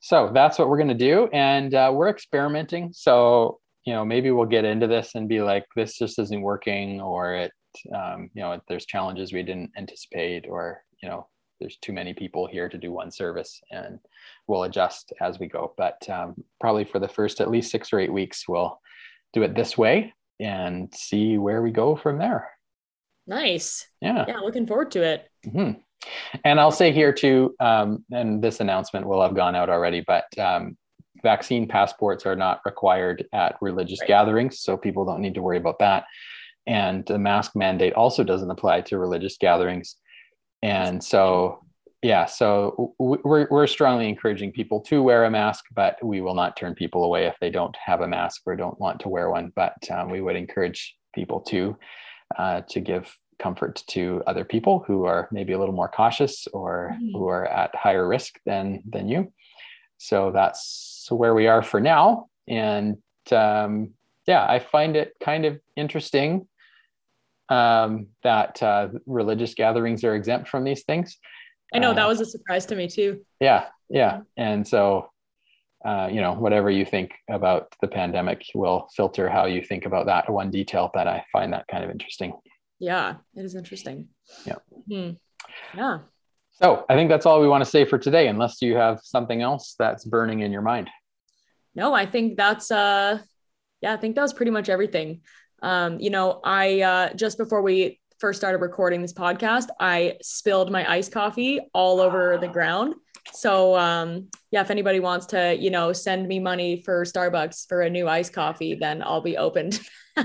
So 0.00 0.30
that's 0.34 0.58
what 0.58 0.68
we're 0.68 0.78
going 0.78 0.88
to 0.88 0.94
do 0.94 1.28
and 1.32 1.74
uh, 1.74 1.92
we're 1.94 2.08
experimenting. 2.08 2.92
So 2.92 3.60
you 3.84 3.92
know 3.92 4.04
maybe 4.04 4.30
we'll 4.30 4.46
get 4.46 4.64
into 4.64 4.86
this 4.86 5.14
and 5.14 5.28
be 5.28 5.42
like 5.42 5.64
this 5.76 5.98
just 5.98 6.18
isn't 6.18 6.40
working 6.40 7.00
or 7.00 7.34
it 7.34 7.52
um, 7.94 8.30
you 8.34 8.42
know 8.42 8.60
there's 8.68 8.86
challenges 8.86 9.32
we 9.32 9.42
didn't 9.42 9.70
anticipate 9.76 10.46
or 10.48 10.82
you 11.02 11.08
know 11.08 11.26
there's 11.62 11.78
too 11.78 11.92
many 11.92 12.12
people 12.12 12.46
here 12.46 12.68
to 12.68 12.78
do 12.78 12.92
one 12.92 13.10
service 13.10 13.60
and 13.70 13.98
we'll 14.46 14.64
adjust 14.64 15.12
as 15.20 15.38
we 15.38 15.46
go. 15.46 15.72
But 15.76 16.08
um, 16.10 16.34
probably 16.60 16.84
for 16.84 16.98
the 16.98 17.08
first 17.08 17.40
at 17.40 17.50
least 17.50 17.70
six 17.70 17.92
or 17.92 18.00
eight 18.00 18.12
weeks 18.12 18.48
we'll 18.48 18.80
do 19.32 19.42
it 19.42 19.54
this 19.54 19.78
way 19.78 20.12
and 20.40 20.92
see 20.94 21.38
where 21.38 21.62
we 21.62 21.70
go 21.70 21.96
from 21.96 22.18
there. 22.18 22.50
Nice. 23.26 23.86
Yeah. 24.00 24.24
Yeah 24.28 24.38
looking 24.38 24.66
forward 24.66 24.90
to 24.92 25.02
it. 25.02 25.28
Mm-hmm. 25.46 25.80
and 26.44 26.60
i'll 26.60 26.72
say 26.72 26.92
here 26.92 27.12
too 27.12 27.54
um, 27.60 28.04
and 28.12 28.42
this 28.42 28.60
announcement 28.60 29.06
will 29.06 29.22
have 29.22 29.34
gone 29.34 29.54
out 29.54 29.70
already 29.70 30.02
but 30.06 30.24
um, 30.38 30.76
vaccine 31.22 31.66
passports 31.66 32.26
are 32.26 32.36
not 32.36 32.60
required 32.64 33.26
at 33.32 33.56
religious 33.60 34.00
right. 34.00 34.08
gatherings 34.08 34.60
so 34.60 34.76
people 34.76 35.04
don't 35.04 35.20
need 35.20 35.34
to 35.34 35.42
worry 35.42 35.56
about 35.56 35.78
that. 35.78 36.04
And 36.66 37.04
the 37.06 37.18
mask 37.18 37.56
mandate 37.56 37.94
also 37.94 38.22
doesn't 38.22 38.50
apply 38.50 38.82
to 38.82 38.98
religious 38.98 39.36
gatherings 39.36 39.96
and 40.62 41.02
so 41.02 41.62
yeah 42.02 42.24
so 42.24 42.94
we're, 42.98 43.46
we're 43.50 43.66
strongly 43.66 44.08
encouraging 44.08 44.52
people 44.52 44.80
to 44.80 45.02
wear 45.02 45.24
a 45.24 45.30
mask 45.30 45.64
but 45.74 46.02
we 46.02 46.20
will 46.20 46.34
not 46.34 46.56
turn 46.56 46.74
people 46.74 47.04
away 47.04 47.26
if 47.26 47.36
they 47.40 47.50
don't 47.50 47.76
have 47.76 48.00
a 48.00 48.08
mask 48.08 48.42
or 48.46 48.56
don't 48.56 48.78
want 48.80 49.00
to 49.00 49.08
wear 49.08 49.30
one. 49.30 49.52
But 49.54 49.76
um, 49.90 50.10
we 50.10 50.20
would 50.20 50.36
encourage 50.36 50.96
people 51.14 51.40
to 51.40 51.76
uh, 52.38 52.62
to 52.70 52.80
give 52.80 53.14
comfort 53.38 53.82
to 53.88 54.22
other 54.26 54.44
people 54.44 54.84
who 54.86 55.04
are 55.04 55.28
maybe 55.32 55.52
a 55.52 55.58
little 55.58 55.74
more 55.74 55.88
cautious 55.88 56.46
or 56.52 56.92
mm-hmm. 56.94 57.18
who 57.18 57.28
are 57.28 57.46
at 57.46 57.74
higher 57.74 58.06
risk 58.06 58.38
than 58.46 58.82
than 58.88 59.08
you. 59.08 59.32
So 59.98 60.32
that's 60.32 61.06
where 61.10 61.34
we 61.34 61.46
are 61.46 61.62
for 61.62 61.80
now. 61.80 62.28
And 62.48 62.98
um, 63.30 63.94
yeah 64.26 64.46
i 64.48 64.58
find 64.58 64.96
it 64.96 65.14
kind 65.20 65.44
of 65.44 65.58
interesting 65.76 66.46
um, 67.48 68.08
that 68.22 68.62
uh, 68.62 68.88
religious 69.06 69.54
gatherings 69.54 70.04
are 70.04 70.14
exempt 70.14 70.48
from 70.48 70.64
these 70.64 70.84
things. 70.84 71.18
I 71.74 71.78
know 71.78 71.94
that 71.94 72.04
uh, 72.04 72.08
was 72.08 72.20
a 72.20 72.26
surprise 72.26 72.66
to 72.66 72.76
me 72.76 72.88
too. 72.88 73.24
Yeah, 73.40 73.66
yeah, 73.88 74.20
and 74.36 74.66
so 74.66 75.10
uh, 75.84 76.08
you 76.12 76.20
know 76.20 76.34
whatever 76.34 76.70
you 76.70 76.84
think 76.84 77.12
about 77.30 77.74
the 77.80 77.88
pandemic 77.88 78.44
will 78.54 78.88
filter 78.94 79.28
how 79.28 79.46
you 79.46 79.62
think 79.62 79.86
about 79.86 80.06
that 80.06 80.30
one 80.30 80.50
detail. 80.50 80.90
But 80.92 81.08
I 81.08 81.24
find 81.32 81.52
that 81.52 81.66
kind 81.70 81.82
of 81.84 81.90
interesting. 81.90 82.32
Yeah, 82.78 83.14
it 83.34 83.44
is 83.44 83.54
interesting. 83.54 84.08
Yeah. 84.44 84.56
Hmm. 84.88 85.10
Yeah. 85.76 85.98
So 86.50 86.84
I 86.88 86.94
think 86.94 87.08
that's 87.08 87.26
all 87.26 87.40
we 87.40 87.48
want 87.48 87.64
to 87.64 87.70
say 87.70 87.84
for 87.84 87.98
today, 87.98 88.28
unless 88.28 88.60
you 88.60 88.76
have 88.76 89.00
something 89.02 89.40
else 89.40 89.74
that's 89.78 90.04
burning 90.04 90.40
in 90.40 90.52
your 90.52 90.62
mind. 90.62 90.90
No, 91.74 91.94
I 91.94 92.06
think 92.06 92.36
that's 92.36 92.70
uh 92.70 93.18
yeah, 93.80 93.94
I 93.94 93.96
think 93.96 94.14
that 94.14 94.22
was 94.22 94.32
pretty 94.32 94.52
much 94.52 94.68
everything. 94.68 95.22
Um, 95.62 95.98
you 96.00 96.10
know, 96.10 96.40
I 96.44 96.80
uh, 96.80 97.14
just 97.14 97.38
before 97.38 97.62
we 97.62 98.00
first 98.18 98.38
started 98.38 98.58
recording 98.58 99.02
this 99.02 99.12
podcast, 99.12 99.68
I 99.80 100.16
spilled 100.22 100.70
my 100.70 100.88
iced 100.90 101.12
coffee 101.12 101.60
all 101.72 102.00
over 102.00 102.38
the 102.38 102.48
ground. 102.48 102.94
So 103.32 103.76
um, 103.76 104.28
yeah, 104.50 104.60
if 104.60 104.70
anybody 104.70 105.00
wants 105.00 105.26
to, 105.26 105.56
you 105.58 105.70
know, 105.70 105.92
send 105.92 106.28
me 106.28 106.38
money 106.38 106.82
for 106.82 107.04
Starbucks 107.04 107.68
for 107.68 107.82
a 107.82 107.90
new 107.90 108.08
iced 108.08 108.32
coffee, 108.32 108.74
then 108.74 109.02
I'll 109.02 109.22
be 109.22 109.36
open. 109.36 109.70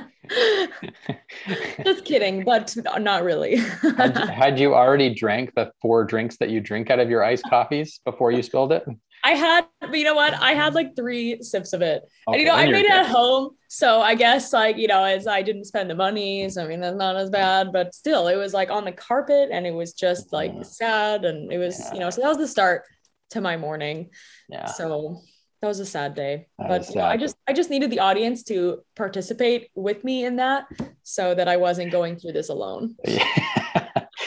Just 1.84 2.06
kidding, 2.06 2.43
but 2.43 2.76
not 3.00 3.23
really. 3.23 3.58
had, 3.97 4.17
had, 4.17 4.60
you 4.60 4.73
already 4.73 5.13
drank 5.13 5.54
the 5.56 5.71
four 5.82 6.04
drinks 6.04 6.38
that 6.38 6.50
you 6.50 6.60
drink 6.60 6.89
out 6.89 7.00
of 7.00 7.10
your 7.10 7.23
iced 7.23 7.45
coffees 7.50 8.00
before 8.04 8.32
you 8.32 8.43
spilled 8.43 8.71
it? 8.71 8.84
I 9.28 9.32
had, 9.32 9.66
but 9.82 9.94
you 9.94 10.06
know 10.06 10.16
what? 10.16 10.34
I 10.36 10.54
had 10.54 10.74
like 10.74 10.96
three 10.96 11.44
sips 11.44 11.74
of 11.74 11.82
it. 11.82 12.02
Okay, 12.30 12.38
and 12.38 12.40
you 12.40 12.46
know, 12.48 12.54
I 12.54 12.66
made 12.72 12.86
it 12.86 12.92
at 12.92 13.08
home. 13.08 13.50
So 13.68 14.00
I 14.00 14.16
guess 14.16 14.54
like, 14.54 14.78
you 14.78 14.88
know, 14.88 15.04
as 15.04 15.28
I 15.28 15.42
didn't 15.42 15.66
spend 15.66 15.90
the 15.90 15.96
money. 15.96 16.48
So 16.48 16.63
I 16.63 16.68
mean, 16.68 16.80
that's 16.80 16.96
not 16.96 17.18
as 17.18 17.30
bad, 17.30 17.74
but 17.74 17.94
still, 17.94 18.30
it 18.30 18.38
was 18.38 18.54
like 18.54 18.72
on 18.72 18.86
the 18.86 18.94
carpet 18.94 19.50
and 19.52 19.68
it 19.68 19.74
was 19.74 19.92
just 19.92 20.32
like 20.32 20.54
mm. 20.54 20.66
sad. 20.66 21.26
And 21.26 21.52
it 21.52 21.58
was, 21.58 21.78
yeah. 21.78 21.94
you 21.94 22.00
know, 22.00 22.10
so 22.10 22.22
that 22.22 22.30
was 22.30 22.38
the 22.38 22.48
start 22.48 22.84
to 23.32 23.42
my 23.42 23.58
morning. 23.58 24.12
Yeah. 24.48 24.68
So 24.68 25.20
that 25.62 25.68
was 25.68 25.82
a 25.82 25.86
sad 25.86 26.16
day. 26.16 26.48
That 26.58 26.70
but 26.70 26.86
sad. 26.86 26.96
You 26.96 27.02
know, 27.02 27.08
I 27.08 27.18
just 27.18 27.36
I 27.50 27.52
just 27.52 27.70
needed 27.70 27.92
the 27.92 28.00
audience 28.00 28.44
to 28.44 28.80
participate 28.96 29.72
with 29.76 30.06
me 30.06 30.24
in 30.24 30.38
that 30.38 30.68
so 31.04 31.36
that 31.36 31.50
I 31.50 31.58
wasn't 31.58 31.92
going 31.92 32.18
through 32.18 32.32
this 32.32 32.48
alone. 32.48 32.96
Yeah. 33.06 33.28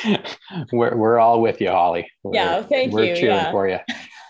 we're, 0.72 0.94
we're 0.94 1.18
all 1.18 1.40
with 1.40 1.58
you, 1.60 1.70
Holly. 1.70 2.10
We're, 2.22 2.34
yeah, 2.34 2.62
thank 2.62 2.92
we're 2.92 3.04
you. 3.04 3.10
We're 3.10 3.16
cheering 3.16 3.36
yeah. 3.36 3.50
for 3.50 3.66
you. 3.66 3.78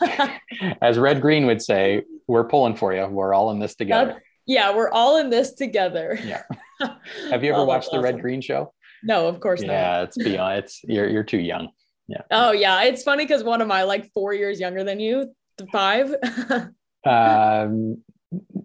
As 0.82 0.98
Red 0.98 1.20
Green 1.20 1.46
would 1.46 1.62
say, 1.62 2.02
we're 2.26 2.44
pulling 2.44 2.76
for 2.76 2.94
you. 2.94 3.06
We're 3.06 3.34
all 3.34 3.50
in 3.50 3.58
this 3.58 3.74
together. 3.74 4.22
yeah, 4.46 4.74
we're 4.74 4.90
all 4.90 5.18
in 5.18 5.30
this 5.30 5.54
together. 5.54 6.18
Yeah. 6.24 6.42
Have 7.30 7.44
you 7.44 7.52
ever 7.52 7.62
oh, 7.62 7.64
watched 7.64 7.90
the 7.90 7.98
awesome. 7.98 8.04
Red 8.04 8.20
Green 8.20 8.40
show? 8.40 8.72
No, 9.02 9.26
of 9.26 9.40
course 9.40 9.62
yeah, 9.62 9.66
not. 9.66 9.74
Yeah, 9.74 10.02
it's 10.02 10.18
beyond. 10.18 10.58
It's 10.58 10.80
you're 10.84 11.08
you're 11.08 11.24
too 11.24 11.38
young. 11.38 11.70
Yeah. 12.08 12.22
Oh 12.30 12.52
yeah, 12.52 12.82
it's 12.82 13.02
funny 13.02 13.24
because 13.24 13.44
one 13.44 13.60
of 13.60 13.68
my 13.68 13.84
like 13.84 14.10
four 14.12 14.34
years 14.34 14.60
younger 14.60 14.84
than 14.84 15.00
you, 15.00 15.34
five. 15.72 16.14
um. 17.06 18.02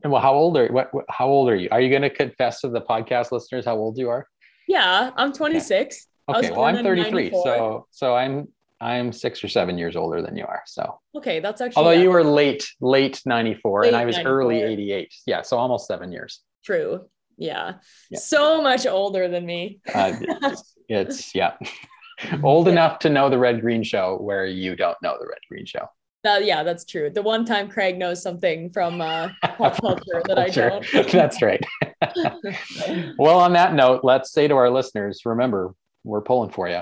Well, 0.04 0.22
how 0.22 0.34
old 0.34 0.58
are 0.58 0.68
what, 0.68 0.94
what? 0.94 1.06
How 1.10 1.28
old 1.28 1.50
are 1.50 1.56
you? 1.56 1.70
Are 1.72 1.82
you 1.82 1.90
going 1.90 2.04
to 2.04 2.10
confess 2.10 2.62
to 2.62 2.70
the 2.70 2.82
podcast 2.82 3.32
listeners 3.32 3.66
how 3.66 3.76
old 3.78 3.98
you 3.98 4.10
are? 4.10 4.28
Yeah, 4.68 5.12
I'm 5.16 5.34
26. 5.34 6.08
Okay, 6.28 6.40
okay 6.40 6.52
well, 6.52 6.66
I'm 6.66 6.84
33, 6.84 7.32
so 7.32 7.88
so 7.92 8.16
I'm 8.16 8.48
I'm 8.82 9.12
six 9.14 9.44
or 9.44 9.48
seven 9.48 9.78
years 9.78 9.96
older 9.96 10.22
than 10.22 10.36
you 10.36 10.46
are. 10.46 10.62
So 10.66 11.00
okay, 11.16 11.40
that's 11.40 11.62
actually. 11.62 11.78
Although 11.78 12.02
you 12.02 12.12
were 12.12 12.24
late, 12.24 12.68
late 12.82 13.22
'94, 13.26 13.86
and 13.86 13.96
I 13.96 14.06
was 14.06 14.16
94. 14.16 14.38
early 14.38 14.62
'88. 14.62 15.14
Yeah, 15.26 15.42
so 15.42 15.58
almost 15.58 15.88
seven 15.88 16.12
years. 16.12 16.42
True. 16.64 17.06
Yeah. 17.38 17.74
yeah. 18.10 18.20
So 18.20 18.62
much 18.62 18.86
older 18.86 19.28
than 19.28 19.46
me. 19.46 19.80
uh, 19.94 20.14
it's, 20.22 20.76
it's, 20.90 21.36
yeah, 21.36 21.54
old 22.44 22.68
yeah. 22.68 22.72
enough 22.72 23.00
to 23.00 23.10
know 23.10 23.30
the 23.30 23.38
Red 23.38 23.62
Green 23.62 23.84
Show, 23.84 24.18
where 24.22 24.46
you 24.46 24.76
don't 24.76 24.98
know 25.02 25.18
the 25.20 25.28
Red 25.28 25.40
Green 25.50 25.66
Show. 25.66 25.90
Yeah, 26.24 26.64
that's 26.64 26.86
true. 26.86 27.12
The 27.12 27.22
one 27.22 27.46
time 27.46 27.70
Craig 27.70 28.00
knows 28.00 28.24
something 28.24 28.72
from 28.72 29.00
uh, 29.00 29.30
pop 29.44 29.80
culture 29.80 30.24
that 30.28 30.40
I 30.40 30.48
don't. 30.48 30.84
that's 31.12 31.40
right. 31.42 31.64
well, 33.20 33.40
on 33.40 33.54
that 33.54 33.76
note, 33.76 34.02
let's 34.04 34.32
say 34.32 34.48
to 34.48 34.56
our 34.56 34.72
listeners, 34.72 35.22
remember, 35.24 35.76
we're 36.04 36.22
pulling 36.22 36.50
for 36.50 36.68
you. 36.68 36.82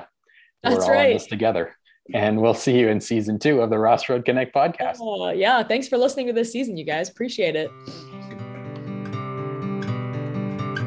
We're 0.63 0.71
That's 0.71 0.85
all 0.85 0.91
right. 0.91 1.07
in 1.07 1.17
this 1.17 1.27
together. 1.27 1.75
And 2.13 2.41
we'll 2.41 2.53
see 2.53 2.77
you 2.77 2.89
in 2.89 2.99
season 2.99 3.39
two 3.39 3.61
of 3.61 3.69
the 3.69 3.79
Ross 3.79 4.09
Road 4.09 4.25
Connect 4.25 4.53
podcast. 4.53 4.97
Uh, 4.99 5.31
yeah. 5.31 5.63
Thanks 5.63 5.87
for 5.87 5.97
listening 5.97 6.27
to 6.27 6.33
this 6.33 6.51
season, 6.51 6.75
you 6.75 6.83
guys. 6.83 7.07
Appreciate 7.09 7.55
it. 7.55 7.71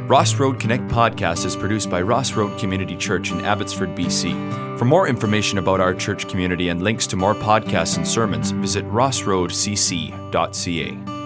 Ross 0.09 0.37
Road 0.37 0.61
Connect 0.61 0.87
podcast 0.89 1.45
is 1.45 1.57
produced 1.57 1.91
by 1.91 2.01
Ross 2.01 2.35
Road 2.35 2.57
Community 2.61 2.97
Church 2.97 3.33
in 3.33 3.45
Abbotsford, 3.45 3.97
BC. 3.97 4.79
For 4.79 4.85
more 4.85 5.09
information 5.09 5.59
about 5.59 5.81
our 5.81 5.95
church 5.95 6.29
community 6.29 6.69
and 6.69 6.81
links 6.83 7.09
to 7.09 7.17
more 7.17 7.35
podcasts 7.35 7.97
and 7.97 8.07
sermons, 8.07 8.53
visit 8.53 8.85
rossroadcc.ca. 8.87 11.26